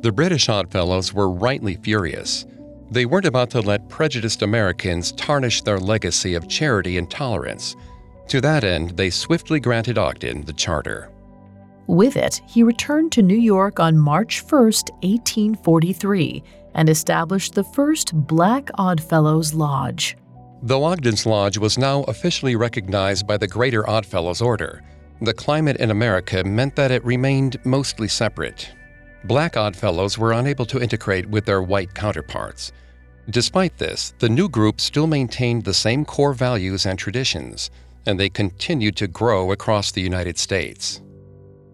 The 0.03 0.13
British 0.13 0.49
Oddfellows 0.49 1.13
were 1.13 1.29
rightly 1.29 1.77
furious. 1.77 2.47
They 2.91 3.05
weren't 3.05 3.27
about 3.27 3.51
to 3.51 3.61
let 3.61 3.91
prejudiced 3.91 4.41
Americans 4.41 5.13
tarnish 5.13 5.61
their 5.61 5.79
legacy 5.79 6.35
of 6.35 6.49
charity 6.49 6.97
and 6.97 7.11
tolerance. 7.11 7.77
To 8.29 8.41
that 8.41 8.65
end, 8.65 8.97
they 8.97 9.11
swiftly 9.11 9.61
granted 9.61 9.99
Ogden 9.99 10.43
the 10.47 10.55
charter. 10.55 11.11
With 11.87 12.17
it, 12.17 12.41
he 12.49 12.63
returned 12.63 13.13
to 13.13 13.23
New 13.23 13.39
York 13.39 13.79
on 13.79 13.99
March 13.99 14.41
1, 14.41 14.63
1843, 14.63 16.43
and 16.75 16.89
established 16.89 17.55
the 17.55 17.65
first 17.65 18.15
Black 18.15 18.71
Oddfellows 18.77 19.53
Lodge. 19.53 20.17
Though 20.63 20.85
Ogden's 20.85 21.27
Lodge 21.27 21.59
was 21.59 21.77
now 21.77 22.05
officially 22.05 22.57
recognized 22.57 23.27
by 23.27 23.37
the 23.37 23.49
Greater 23.49 23.89
Oddfellows 23.89 24.41
Order, 24.41 24.83
the 25.21 25.35
climate 25.35 25.77
in 25.77 25.91
America 25.91 26.43
meant 26.43 26.75
that 26.77 26.91
it 26.91 27.05
remained 27.05 27.59
mostly 27.67 28.09
separate. 28.09 28.71
Black 29.25 29.57
Oddfellows 29.57 30.17
were 30.17 30.33
unable 30.33 30.65
to 30.67 30.81
integrate 30.81 31.29
with 31.29 31.45
their 31.45 31.63
white 31.63 31.95
counterparts. 31.95 32.73
Despite 33.29 33.77
this, 33.79 34.15
the 34.19 34.29
new 34.29 34.49
group 34.49 34.81
still 34.81 35.07
maintained 35.07 35.65
the 35.65 35.75
same 35.75 36.05
core 36.05 36.33
values 36.33 36.87
and 36.87 36.99
traditions, 36.99 37.71
and 38.07 38.19
they 38.19 38.31
continued 38.31 38.97
to 38.97 39.07
grow 39.07 39.53
across 39.53 39.93
the 39.93 40.01
United 40.01 40.39
States. 40.39 41.03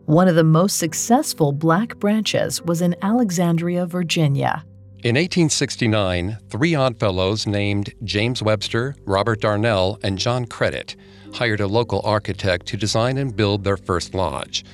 One 0.07 0.29
of 0.29 0.35
the 0.35 0.45
most 0.45 0.79
successful 0.79 1.53
black 1.53 1.97
branches 1.97 2.61
was 2.63 2.83
in 2.83 2.97
Alexandria, 3.03 3.87
Virginia. 3.87 4.65
In 5.03 5.15
1869, 5.15 6.39
three 6.51 6.75
Oddfellows 6.75 7.47
named 7.47 7.95
James 8.03 8.43
Webster, 8.43 8.97
Robert 9.05 9.41
Darnell, 9.41 10.01
and 10.03 10.19
John 10.19 10.47
Credit 10.47 10.97
hired 11.33 11.61
a 11.61 11.67
local 11.67 12.01
architect 12.05 12.67
to 12.67 12.77
design 12.77 13.19
and 13.19 13.37
build 13.37 13.63
their 13.63 13.77
first 13.77 14.15
lodge. 14.15 14.65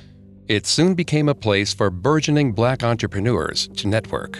It 0.53 0.67
soon 0.67 0.93
became 0.93 1.31
a 1.31 1.35
place 1.35 1.73
for 1.73 1.89
burgeoning 1.89 2.53
black 2.53 2.83
entrepreneurs 2.85 3.69
to 3.69 3.89
network. 3.89 4.39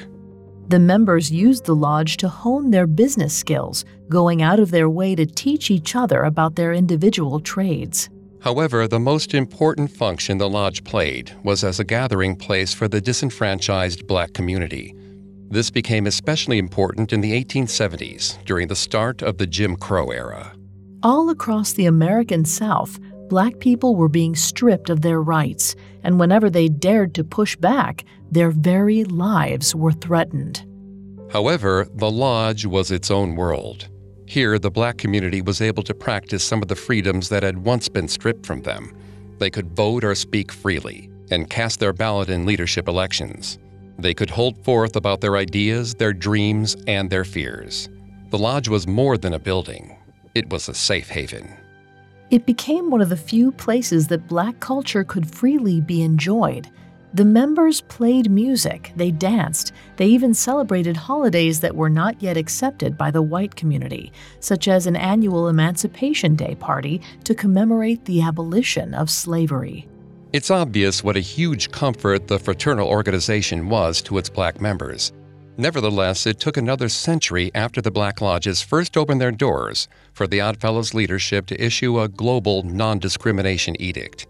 The 0.69 0.79
members 0.79 1.31
used 1.31 1.65
the 1.65 1.75
lodge 1.75 2.19
to 2.19 2.29
hone 2.29 2.71
their 2.71 2.87
business 2.87 3.35
skills, 3.35 3.87
going 4.11 4.43
out 4.43 4.61
of 4.61 4.71
their 4.71 4.91
way 4.91 5.15
to 5.15 5.25
teach 5.25 5.71
each 5.71 5.97
other 5.97 6.25
about 6.25 6.55
their 6.55 6.75
individual 6.75 7.41
trades. 7.41 8.11
However, 8.43 8.87
the 8.87 9.01
most 9.01 9.33
important 9.33 9.91
function 9.91 10.37
the 10.37 10.51
lodge 10.51 10.85
played 10.85 11.35
was 11.45 11.65
as 11.65 11.81
a 11.81 11.85
gathering 11.85 12.37
place 12.37 12.75
for 12.75 12.89
the 12.89 13.01
disenfranchised 13.01 14.07
black 14.07 14.35
community. 14.35 14.95
This 15.49 15.71
became 15.71 16.07
especially 16.07 16.59
important 16.59 17.15
in 17.15 17.23
the 17.23 17.43
1870s 17.43 18.45
during 18.45 18.69
the 18.69 18.77
start 18.77 19.23
of 19.23 19.39
the 19.39 19.47
Jim 19.47 19.77
Crow 19.77 20.11
era. 20.11 20.53
All 21.03 21.31
across 21.31 21.73
the 21.73 21.87
American 21.87 22.45
South, 22.45 23.01
black 23.33 23.61
people 23.61 23.97
were 23.97 24.11
being 24.11 24.37
stripped 24.37 24.91
of 24.91 25.01
their 25.01 25.23
rights, 25.23 25.75
and 26.03 26.21
whenever 26.21 26.51
they 26.51 26.69
dared 26.69 27.15
to 27.15 27.25
push 27.25 27.57
back, 27.57 28.05
their 28.31 28.51
very 28.51 29.05
lives 29.05 29.75
were 29.75 29.91
threatened. 29.91 30.67
However, 31.31 31.89
the 31.95 32.11
Lodge 32.11 32.67
was 32.67 32.91
its 32.91 33.11
own 33.11 33.35
world. 33.35 33.89
Here, 34.27 34.59
the 34.59 34.71
black 34.71 34.99
community 34.99 35.41
was 35.41 35.63
able 35.63 35.83
to 35.85 35.95
practice 35.95 36.45
some 36.45 36.61
of 36.61 36.69
the 36.69 36.77
freedoms 36.77 37.31
that 37.31 37.43
had 37.43 37.57
once 37.57 37.89
been 37.89 38.07
stripped 38.07 38.45
from 38.45 38.61
them. 38.61 38.95
They 39.39 39.49
could 39.49 39.75
vote 39.75 40.05
or 40.05 40.15
speak 40.15 40.53
freely 40.53 41.09
and 41.31 41.49
cast 41.49 41.81
their 41.81 41.95
ballot 41.95 42.29
in 42.29 42.45
leadership 42.45 42.87
elections. 42.87 43.59
They 43.99 44.13
could 44.13 44.29
hold 44.29 44.63
forth 44.63 44.95
about 44.95 45.23
their 45.23 45.39
ideas, 45.39 45.95
their 45.95 46.13
dreams, 46.13 46.77
and 46.87 47.09
their 47.09 47.25
fears. 47.25 47.89
The 48.29 48.37
lodge 48.37 48.69
was 48.69 48.87
more 48.87 49.17
than 49.17 49.33
a 49.33 49.39
building, 49.39 49.97
it 50.35 50.51
was 50.51 50.69
a 50.69 50.75
safe 50.75 51.09
haven. 51.09 51.62
It 52.33 52.47
became 52.47 52.91
one 52.91 53.03
of 53.03 53.11
the 53.11 53.17
few 53.19 53.53
places 53.53 54.09
that 54.09 54.27
black 54.27 54.59
culture 54.59 55.05
could 55.05 55.31
freely 55.31 55.83
be 55.83 56.01
enjoyed. 56.01 56.71
The 57.13 57.27
members 57.27 57.83
played 57.83 58.31
music, 58.31 58.91
they 58.97 59.11
danced, 59.11 59.75
they 59.97 60.07
even 60.07 60.33
celebrated 60.33 60.97
holidays 60.97 61.61
that 61.61 61.77
were 61.77 61.91
not 61.91 62.23
yet 62.23 62.39
accepted 62.39 62.97
by 62.97 63.11
the 63.11 63.21
white 63.21 63.55
community, 63.55 64.13
such 64.41 64.67
as 64.67 64.87
an 64.87 64.97
annual 64.97 65.49
Emancipation 65.49 66.35
Day 66.35 66.55
party 66.55 67.03
to 67.25 67.35
commemorate 67.35 68.07
the 68.07 68.23
abolition 68.23 68.95
of 68.95 69.11
slavery. 69.11 69.87
It's 70.33 70.51
obvious 70.51 71.05
what 71.05 71.19
a 71.19 71.21
huge 71.21 71.71
comfort 71.71 72.29
the 72.29 72.39
fraternal 72.39 72.89
organization 72.89 73.69
was 73.69 74.01
to 74.03 74.17
its 74.17 74.31
black 74.31 74.59
members. 74.59 75.13
Nevertheless, 75.59 76.27
it 76.27 76.41
took 76.41 76.57
another 76.57 76.89
century 76.89 77.51
after 77.55 77.83
the 77.83 77.91
Black 77.91 78.21
Lodges 78.21 78.63
first 78.63 78.97
opened 78.97 79.21
their 79.21 79.31
doors 79.31 79.87
for 80.15 80.27
the 80.27 80.41
Oddfellows 80.41 80.95
leadership 80.95 81.47
to 81.47 81.63
issue 81.65 82.01
a 82.01 82.09
global 82.09 82.63
non 82.63 82.99
discrimination 82.99 83.81
edict. 83.81 84.27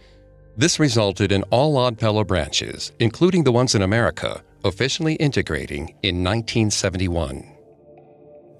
This 0.57 0.81
resulted 0.81 1.31
in 1.33 1.45
all 1.45 1.77
Oddfellow 1.77 2.25
branches, 2.25 2.93
including 2.99 3.45
the 3.45 3.53
ones 3.53 3.75
in 3.75 3.83
America, 3.83 4.43
officially 4.65 5.15
integrating 5.15 5.95
in 6.03 6.23
1971. 6.25 7.49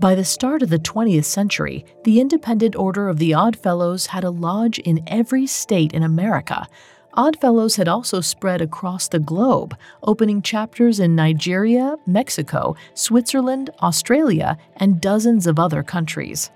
By 0.01 0.15
the 0.15 0.25
start 0.25 0.63
of 0.63 0.71
the 0.71 0.79
20th 0.79 1.27
century, 1.27 1.85
the 2.05 2.21
Independent 2.21 2.75
Order 2.75 3.09
of 3.09 3.19
the 3.19 3.35
Oddfellows 3.35 4.07
had 4.07 4.25
a 4.25 4.31
lodge 4.31 4.79
in 4.81 5.05
every 5.07 5.47
state 5.47 5.93
in 5.93 6.03
America. 6.03 6.67
Oddfellows 7.15 7.77
had 7.77 7.89
also 7.89 8.21
spread 8.21 8.63
across 8.63 9.09
the 9.09 9.19
globe, 9.19 9.77
opening 10.03 10.41
chapters 10.41 10.99
in 10.99 11.15
Nigeria, 11.15 11.97
Mexico, 12.07 12.75
Switzerland, 12.95 13.71
Australia, 13.83 14.57
and 14.77 15.01
dozens 15.01 15.47
of 15.47 15.59
other 15.59 15.83
countries. 15.83 16.51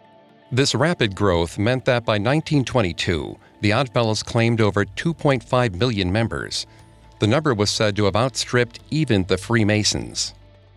This 0.50 0.74
rapid 0.74 1.14
growth 1.14 1.58
meant 1.58 1.84
that 1.84 2.04
by 2.04 2.14
1922, 2.14 3.36
the 3.60 3.72
Oddfellows 3.72 4.22
claimed 4.22 4.60
over 4.60 4.84
2.5 4.84 5.74
million 5.74 6.10
members. 6.10 6.66
The 7.18 7.26
number 7.26 7.52
was 7.52 7.70
said 7.70 7.96
to 7.96 8.04
have 8.04 8.16
outstripped 8.16 8.80
even 8.90 9.24
the 9.24 9.38
Freemasons. 9.38 10.34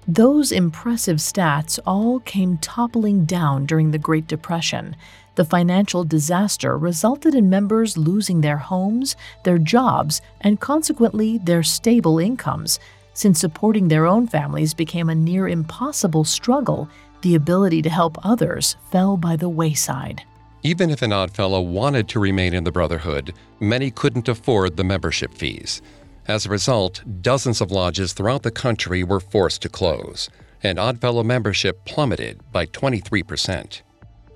Those 0.07 0.51
impressive 0.51 1.17
stats 1.17 1.77
all 1.85 2.19
came 2.21 2.57
toppling 2.57 3.25
down 3.25 3.67
during 3.67 3.91
the 3.91 3.99
Great 3.99 4.27
Depression. 4.27 4.95
The 5.39 5.45
financial 5.45 6.03
disaster 6.03 6.77
resulted 6.77 7.33
in 7.33 7.49
members 7.49 7.95
losing 7.97 8.41
their 8.41 8.57
homes, 8.57 9.15
their 9.45 9.57
jobs, 9.57 10.21
and 10.41 10.59
consequently 10.59 11.37
their 11.37 11.63
stable 11.63 12.19
incomes. 12.19 12.77
Since 13.13 13.39
supporting 13.39 13.87
their 13.87 14.05
own 14.05 14.27
families 14.27 14.73
became 14.73 15.07
a 15.07 15.15
near 15.15 15.47
impossible 15.47 16.25
struggle, 16.25 16.89
the 17.21 17.35
ability 17.35 17.81
to 17.83 17.89
help 17.89 18.17
others 18.21 18.75
fell 18.91 19.15
by 19.15 19.37
the 19.37 19.47
wayside. 19.47 20.23
Even 20.63 20.89
if 20.89 21.01
an 21.01 21.13
Oddfellow 21.13 21.61
wanted 21.61 22.09
to 22.09 22.19
remain 22.19 22.53
in 22.53 22.65
the 22.65 22.73
Brotherhood, 22.73 23.33
many 23.61 23.91
couldn't 23.91 24.27
afford 24.27 24.75
the 24.75 24.83
membership 24.83 25.33
fees. 25.33 25.81
As 26.27 26.45
a 26.45 26.49
result, 26.49 27.01
dozens 27.21 27.61
of 27.61 27.71
lodges 27.71 28.11
throughout 28.11 28.43
the 28.43 28.51
country 28.51 29.05
were 29.05 29.21
forced 29.21 29.61
to 29.61 29.69
close, 29.69 30.29
and 30.61 30.77
Oddfellow 30.77 31.23
membership 31.23 31.85
plummeted 31.85 32.41
by 32.51 32.65
23%. 32.65 33.83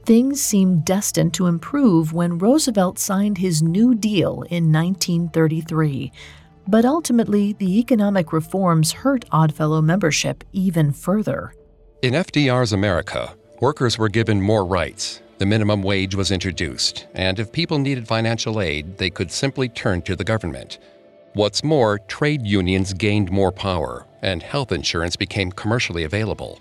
Things 0.06 0.42
seemed 0.42 0.84
destined 0.84 1.34
to 1.36 1.48
improve 1.48 2.12
when 2.12 2.38
Roosevelt 2.38 3.00
signed 3.00 3.38
his 3.38 3.64
New 3.64 3.96
Deal 3.96 4.42
in 4.50 4.70
1933. 4.70 6.12
But 6.68 6.84
ultimately, 6.84 7.54
the 7.54 7.80
economic 7.80 8.34
reforms 8.34 8.92
hurt 8.92 9.24
Oddfellow 9.32 9.82
membership 9.82 10.44
even 10.52 10.92
further. 10.92 11.54
In 12.02 12.16
FDR's 12.16 12.74
America, 12.74 13.34
workers 13.62 13.98
were 13.98 14.10
given 14.10 14.42
more 14.42 14.66
rights. 14.66 15.22
The 15.38 15.46
minimum 15.46 15.82
wage 15.82 16.16
was 16.16 16.32
introduced, 16.32 17.08
and 17.14 17.40
if 17.40 17.54
people 17.54 17.80
needed 17.80 18.06
financial 18.06 18.60
aid, 18.60 18.98
they 18.98 19.10
could 19.10 19.32
simply 19.32 19.70
turn 19.70 20.02
to 20.02 20.18
the 20.18 20.26
government. 20.26 20.80
What's 21.34 21.64
more, 21.64 22.00
trade 22.10 22.46
unions 22.46 22.94
gained 22.94 23.32
more 23.32 23.54
power, 23.54 24.06
and 24.22 24.44
health 24.44 24.74
insurance 24.74 25.16
became 25.16 25.50
commercially 25.50 26.04
available. 26.04 26.60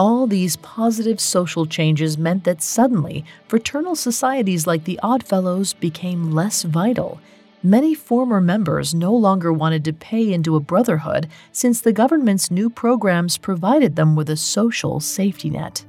All 0.00 0.26
these 0.26 0.56
positive 0.56 1.20
social 1.20 1.66
changes 1.66 2.16
meant 2.16 2.44
that 2.44 2.62
suddenly, 2.62 3.22
fraternal 3.48 3.94
societies 3.94 4.66
like 4.66 4.84
the 4.84 4.98
Oddfellows 5.02 5.74
became 5.74 6.32
less 6.32 6.62
vital. 6.62 7.20
Many 7.62 7.94
former 7.94 8.40
members 8.40 8.94
no 8.94 9.14
longer 9.14 9.52
wanted 9.52 9.84
to 9.84 9.92
pay 9.92 10.32
into 10.32 10.56
a 10.56 10.60
brotherhood 10.60 11.28
since 11.52 11.82
the 11.82 11.92
government's 11.92 12.50
new 12.50 12.70
programs 12.70 13.36
provided 13.36 13.96
them 13.96 14.16
with 14.16 14.30
a 14.30 14.38
social 14.38 15.00
safety 15.00 15.50
net. 15.50 15.84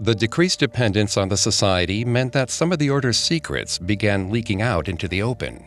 The 0.00 0.16
decreased 0.16 0.58
dependence 0.58 1.16
on 1.16 1.28
the 1.28 1.36
society 1.36 2.04
meant 2.04 2.32
that 2.32 2.50
some 2.50 2.72
of 2.72 2.80
the 2.80 2.90
order's 2.90 3.18
secrets 3.18 3.78
began 3.78 4.30
leaking 4.30 4.62
out 4.62 4.88
into 4.88 5.06
the 5.06 5.22
open. 5.22 5.64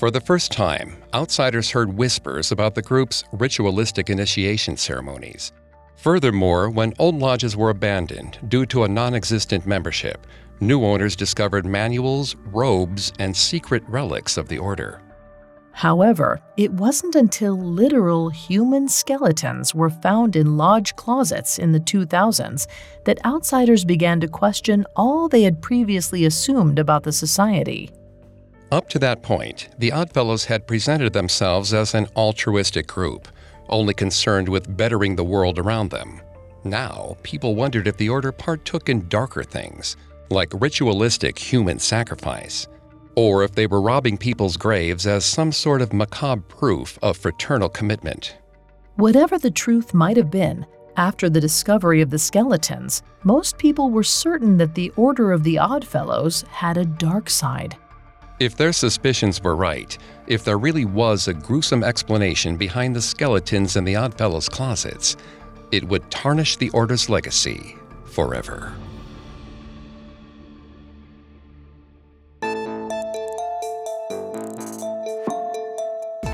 For 0.00 0.10
the 0.10 0.20
first 0.20 0.50
time, 0.50 0.96
outsiders 1.14 1.70
heard 1.70 1.96
whispers 1.96 2.50
about 2.50 2.74
the 2.74 2.82
group's 2.82 3.22
ritualistic 3.30 4.10
initiation 4.10 4.76
ceremonies. 4.76 5.52
Furthermore, 6.00 6.70
when 6.70 6.94
old 6.98 7.16
lodges 7.16 7.58
were 7.58 7.68
abandoned 7.68 8.38
due 8.48 8.64
to 8.64 8.84
a 8.84 8.88
non 8.88 9.14
existent 9.14 9.66
membership, 9.66 10.26
new 10.58 10.82
owners 10.82 11.14
discovered 11.14 11.66
manuals, 11.66 12.36
robes, 12.46 13.12
and 13.18 13.36
secret 13.36 13.82
relics 13.86 14.38
of 14.38 14.48
the 14.48 14.56
order. 14.56 15.02
However, 15.72 16.40
it 16.56 16.72
wasn't 16.72 17.16
until 17.16 17.54
literal 17.54 18.30
human 18.30 18.88
skeletons 18.88 19.74
were 19.74 19.90
found 19.90 20.36
in 20.36 20.56
lodge 20.56 20.96
closets 20.96 21.58
in 21.58 21.72
the 21.72 21.80
2000s 21.80 22.66
that 23.04 23.22
outsiders 23.26 23.84
began 23.84 24.20
to 24.20 24.28
question 24.28 24.86
all 24.96 25.28
they 25.28 25.42
had 25.42 25.60
previously 25.60 26.24
assumed 26.24 26.78
about 26.78 27.02
the 27.02 27.12
society. 27.12 27.90
Up 28.72 28.88
to 28.88 28.98
that 29.00 29.22
point, 29.22 29.68
the 29.78 29.92
Oddfellows 29.92 30.46
had 30.46 30.66
presented 30.66 31.12
themselves 31.12 31.74
as 31.74 31.92
an 31.92 32.06
altruistic 32.16 32.86
group, 32.86 33.28
only 33.70 33.94
concerned 33.94 34.48
with 34.48 34.76
bettering 34.76 35.16
the 35.16 35.24
world 35.24 35.58
around 35.58 35.90
them. 35.90 36.20
Now, 36.64 37.16
people 37.22 37.54
wondered 37.54 37.88
if 37.88 37.96
the 37.96 38.10
Order 38.10 38.32
partook 38.32 38.88
in 38.88 39.08
darker 39.08 39.42
things, 39.42 39.96
like 40.28 40.60
ritualistic 40.60 41.38
human 41.38 41.78
sacrifice, 41.78 42.68
or 43.16 43.42
if 43.42 43.52
they 43.52 43.66
were 43.66 43.80
robbing 43.80 44.18
people's 44.18 44.56
graves 44.56 45.06
as 45.06 45.24
some 45.24 45.52
sort 45.52 45.82
of 45.82 45.92
macabre 45.92 46.42
proof 46.42 46.98
of 47.02 47.16
fraternal 47.16 47.68
commitment. 47.68 48.36
Whatever 48.96 49.38
the 49.38 49.50
truth 49.50 49.94
might 49.94 50.16
have 50.16 50.30
been, 50.30 50.66
after 50.96 51.30
the 51.30 51.40
discovery 51.40 52.02
of 52.02 52.10
the 52.10 52.18
skeletons, 52.18 53.02
most 53.24 53.56
people 53.56 53.90
were 53.90 54.02
certain 54.02 54.58
that 54.58 54.74
the 54.74 54.90
Order 54.96 55.32
of 55.32 55.44
the 55.44 55.58
Oddfellows 55.58 56.42
had 56.50 56.76
a 56.76 56.84
dark 56.84 57.30
side. 57.30 57.76
If 58.40 58.56
their 58.56 58.72
suspicions 58.72 59.42
were 59.42 59.54
right, 59.54 59.96
if 60.26 60.44
there 60.44 60.56
really 60.56 60.86
was 60.86 61.28
a 61.28 61.34
gruesome 61.34 61.84
explanation 61.84 62.56
behind 62.56 62.96
the 62.96 63.02
skeletons 63.02 63.76
in 63.76 63.84
the 63.84 63.96
Oddfellows' 63.96 64.48
closets, 64.48 65.18
it 65.72 65.86
would 65.86 66.10
tarnish 66.10 66.56
the 66.56 66.70
Order's 66.70 67.10
legacy 67.10 67.76
forever. 68.06 68.72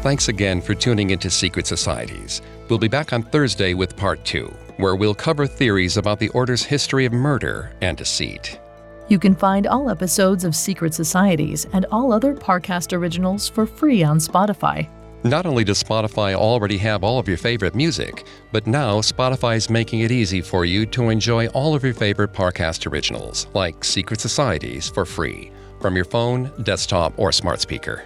Thanks 0.03 0.29
again 0.29 0.61
for 0.61 0.75
tuning 0.75 1.11
into 1.11 1.29
Secret 1.29 1.67
Societies. 1.67 2.41
We'll 2.69 2.79
be 2.79 2.87
back 2.87 3.13
on 3.13 3.25
Thursday 3.25 3.75
with 3.75 3.97
part 3.97 4.25
two, 4.25 4.47
where 4.77 4.95
we'll 4.95 5.13
cover 5.13 5.49
theories 5.49 5.97
about 5.97 6.21
the 6.21 6.29
Order's 6.29 6.63
history 6.63 7.05
of 7.05 7.13
murder 7.13 7.73
and 7.81 7.97
deceit. 7.97 8.61
You 9.09 9.21
can 9.21 9.37
find 9.37 9.69
all 9.69 9.89
episodes 9.89 10.43
of 10.43 10.57
Secret 10.57 10.93
Societies 10.93 11.67
and 11.73 11.87
all 11.93 12.13
other 12.13 12.35
Parcast 12.35 12.93
originals 12.93 13.49
for 13.49 13.65
free 13.65 14.03
on 14.03 14.19
Spotify. 14.19 14.89
Not 15.23 15.47
only 15.47 15.63
does 15.63 15.83
Spotify 15.83 16.35
already 16.35 16.77
have 16.79 17.05
all 17.05 17.19
of 17.19 17.29
your 17.29 17.37
favorite 17.37 17.75
music, 17.75 18.27
but 18.51 18.67
now 18.67 19.01
Spotify 19.01 19.57
is 19.57 19.71
making 19.71 20.01
it 20.01 20.11
easy 20.11 20.41
for 20.41 20.65
you 20.65 20.87
to 20.87 21.11
enjoy 21.11 21.47
all 21.49 21.75
of 21.75 21.85
your 21.85 21.95
favorite 21.95 22.33
Parcast 22.33 22.91
originals, 22.91 23.47
like 23.55 23.85
Secret 23.85 24.21
Societies, 24.21 24.89
for 24.89 25.05
free 25.05 25.53
from 25.81 25.95
your 25.95 26.05
phone, 26.05 26.51
desktop, 26.63 27.17
or 27.17 27.31
smart 27.31 27.61
speaker. 27.61 28.05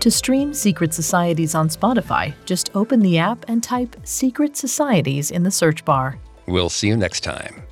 To 0.00 0.10
stream 0.10 0.54
Secret 0.54 0.94
Societies 0.94 1.54
on 1.54 1.68
Spotify, 1.68 2.34
just 2.44 2.70
open 2.74 3.00
the 3.00 3.18
app 3.18 3.44
and 3.48 3.62
type 3.62 3.94
Secret 4.04 4.56
Societies 4.56 5.30
in 5.30 5.42
the 5.42 5.50
search 5.50 5.84
bar. 5.84 6.18
We'll 6.46 6.70
see 6.70 6.88
you 6.88 6.96
next 6.96 7.20
time. 7.20 7.62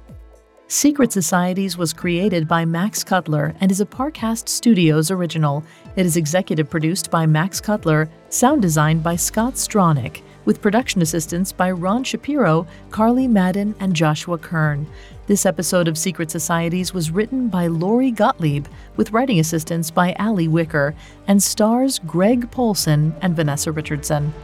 Secret 0.70 1.10
Societies 1.10 1.78
was 1.78 1.94
created 1.94 2.46
by 2.46 2.66
Max 2.66 3.02
Cutler 3.02 3.54
and 3.62 3.70
is 3.70 3.80
a 3.80 3.86
Parcast 3.86 4.50
Studios 4.50 5.10
original. 5.10 5.64
It 5.96 6.04
is 6.04 6.18
executive 6.18 6.68
produced 6.68 7.10
by 7.10 7.24
Max 7.24 7.58
Cutler, 7.58 8.10
sound 8.28 8.60
designed 8.60 9.02
by 9.02 9.16
Scott 9.16 9.54
Stronach, 9.54 10.20
with 10.44 10.60
production 10.60 11.00
assistance 11.00 11.52
by 11.52 11.70
Ron 11.70 12.04
Shapiro, 12.04 12.66
Carly 12.90 13.26
Madden, 13.26 13.74
and 13.80 13.96
Joshua 13.96 14.36
Kern. 14.36 14.86
This 15.26 15.46
episode 15.46 15.88
of 15.88 15.96
Secret 15.96 16.30
Societies 16.30 16.92
was 16.92 17.10
written 17.10 17.48
by 17.48 17.68
Lori 17.68 18.10
Gottlieb, 18.10 18.66
with 18.96 19.10
writing 19.12 19.40
assistance 19.40 19.90
by 19.90 20.12
Ali 20.18 20.48
Wicker, 20.48 20.94
and 21.28 21.42
stars 21.42 21.98
Greg 22.00 22.50
Polcyn 22.50 23.14
and 23.22 23.34
Vanessa 23.34 23.72
Richardson. 23.72 24.34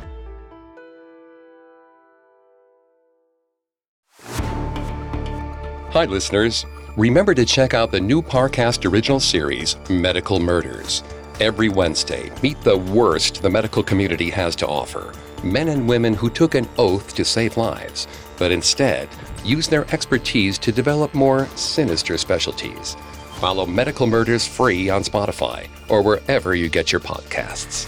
Hi, 5.95 6.07
listeners. 6.07 6.67
Remember 6.97 7.35
to 7.35 7.45
check 7.45 7.73
out 7.73 7.93
the 7.93 8.01
new 8.01 8.21
Parcast 8.21 8.85
original 8.91 9.21
series, 9.21 9.77
Medical 9.89 10.41
Murders. 10.41 11.05
Every 11.39 11.69
Wednesday, 11.69 12.33
meet 12.43 12.61
the 12.63 12.79
worst 12.79 13.43
the 13.43 13.49
medical 13.49 13.81
community 13.81 14.29
has 14.31 14.57
to 14.57 14.67
offer 14.67 15.13
men 15.45 15.69
and 15.69 15.89
women 15.89 16.13
who 16.13 16.31
took 16.31 16.57
an 16.57 16.69
oath 16.79 17.15
to 17.15 17.25
save 17.25 17.57
lives, 17.57 18.09
but 18.39 18.51
instead 18.51 19.09
use 19.45 19.69
their 19.69 19.89
expertise 19.95 20.59
to 20.59 20.73
develop 20.73 21.15
more 21.15 21.47
sinister 21.55 22.19
specialties. 22.19 22.97
Follow 23.35 23.65
Medical 23.65 24.09
Murders 24.09 24.49
free 24.49 24.91
on 24.91 25.05
Spotify 25.05 25.69
or 25.89 26.03
wherever 26.03 26.57
you 26.57 26.69
get 26.69 26.91
your 26.91 27.03
podcasts. 27.03 27.87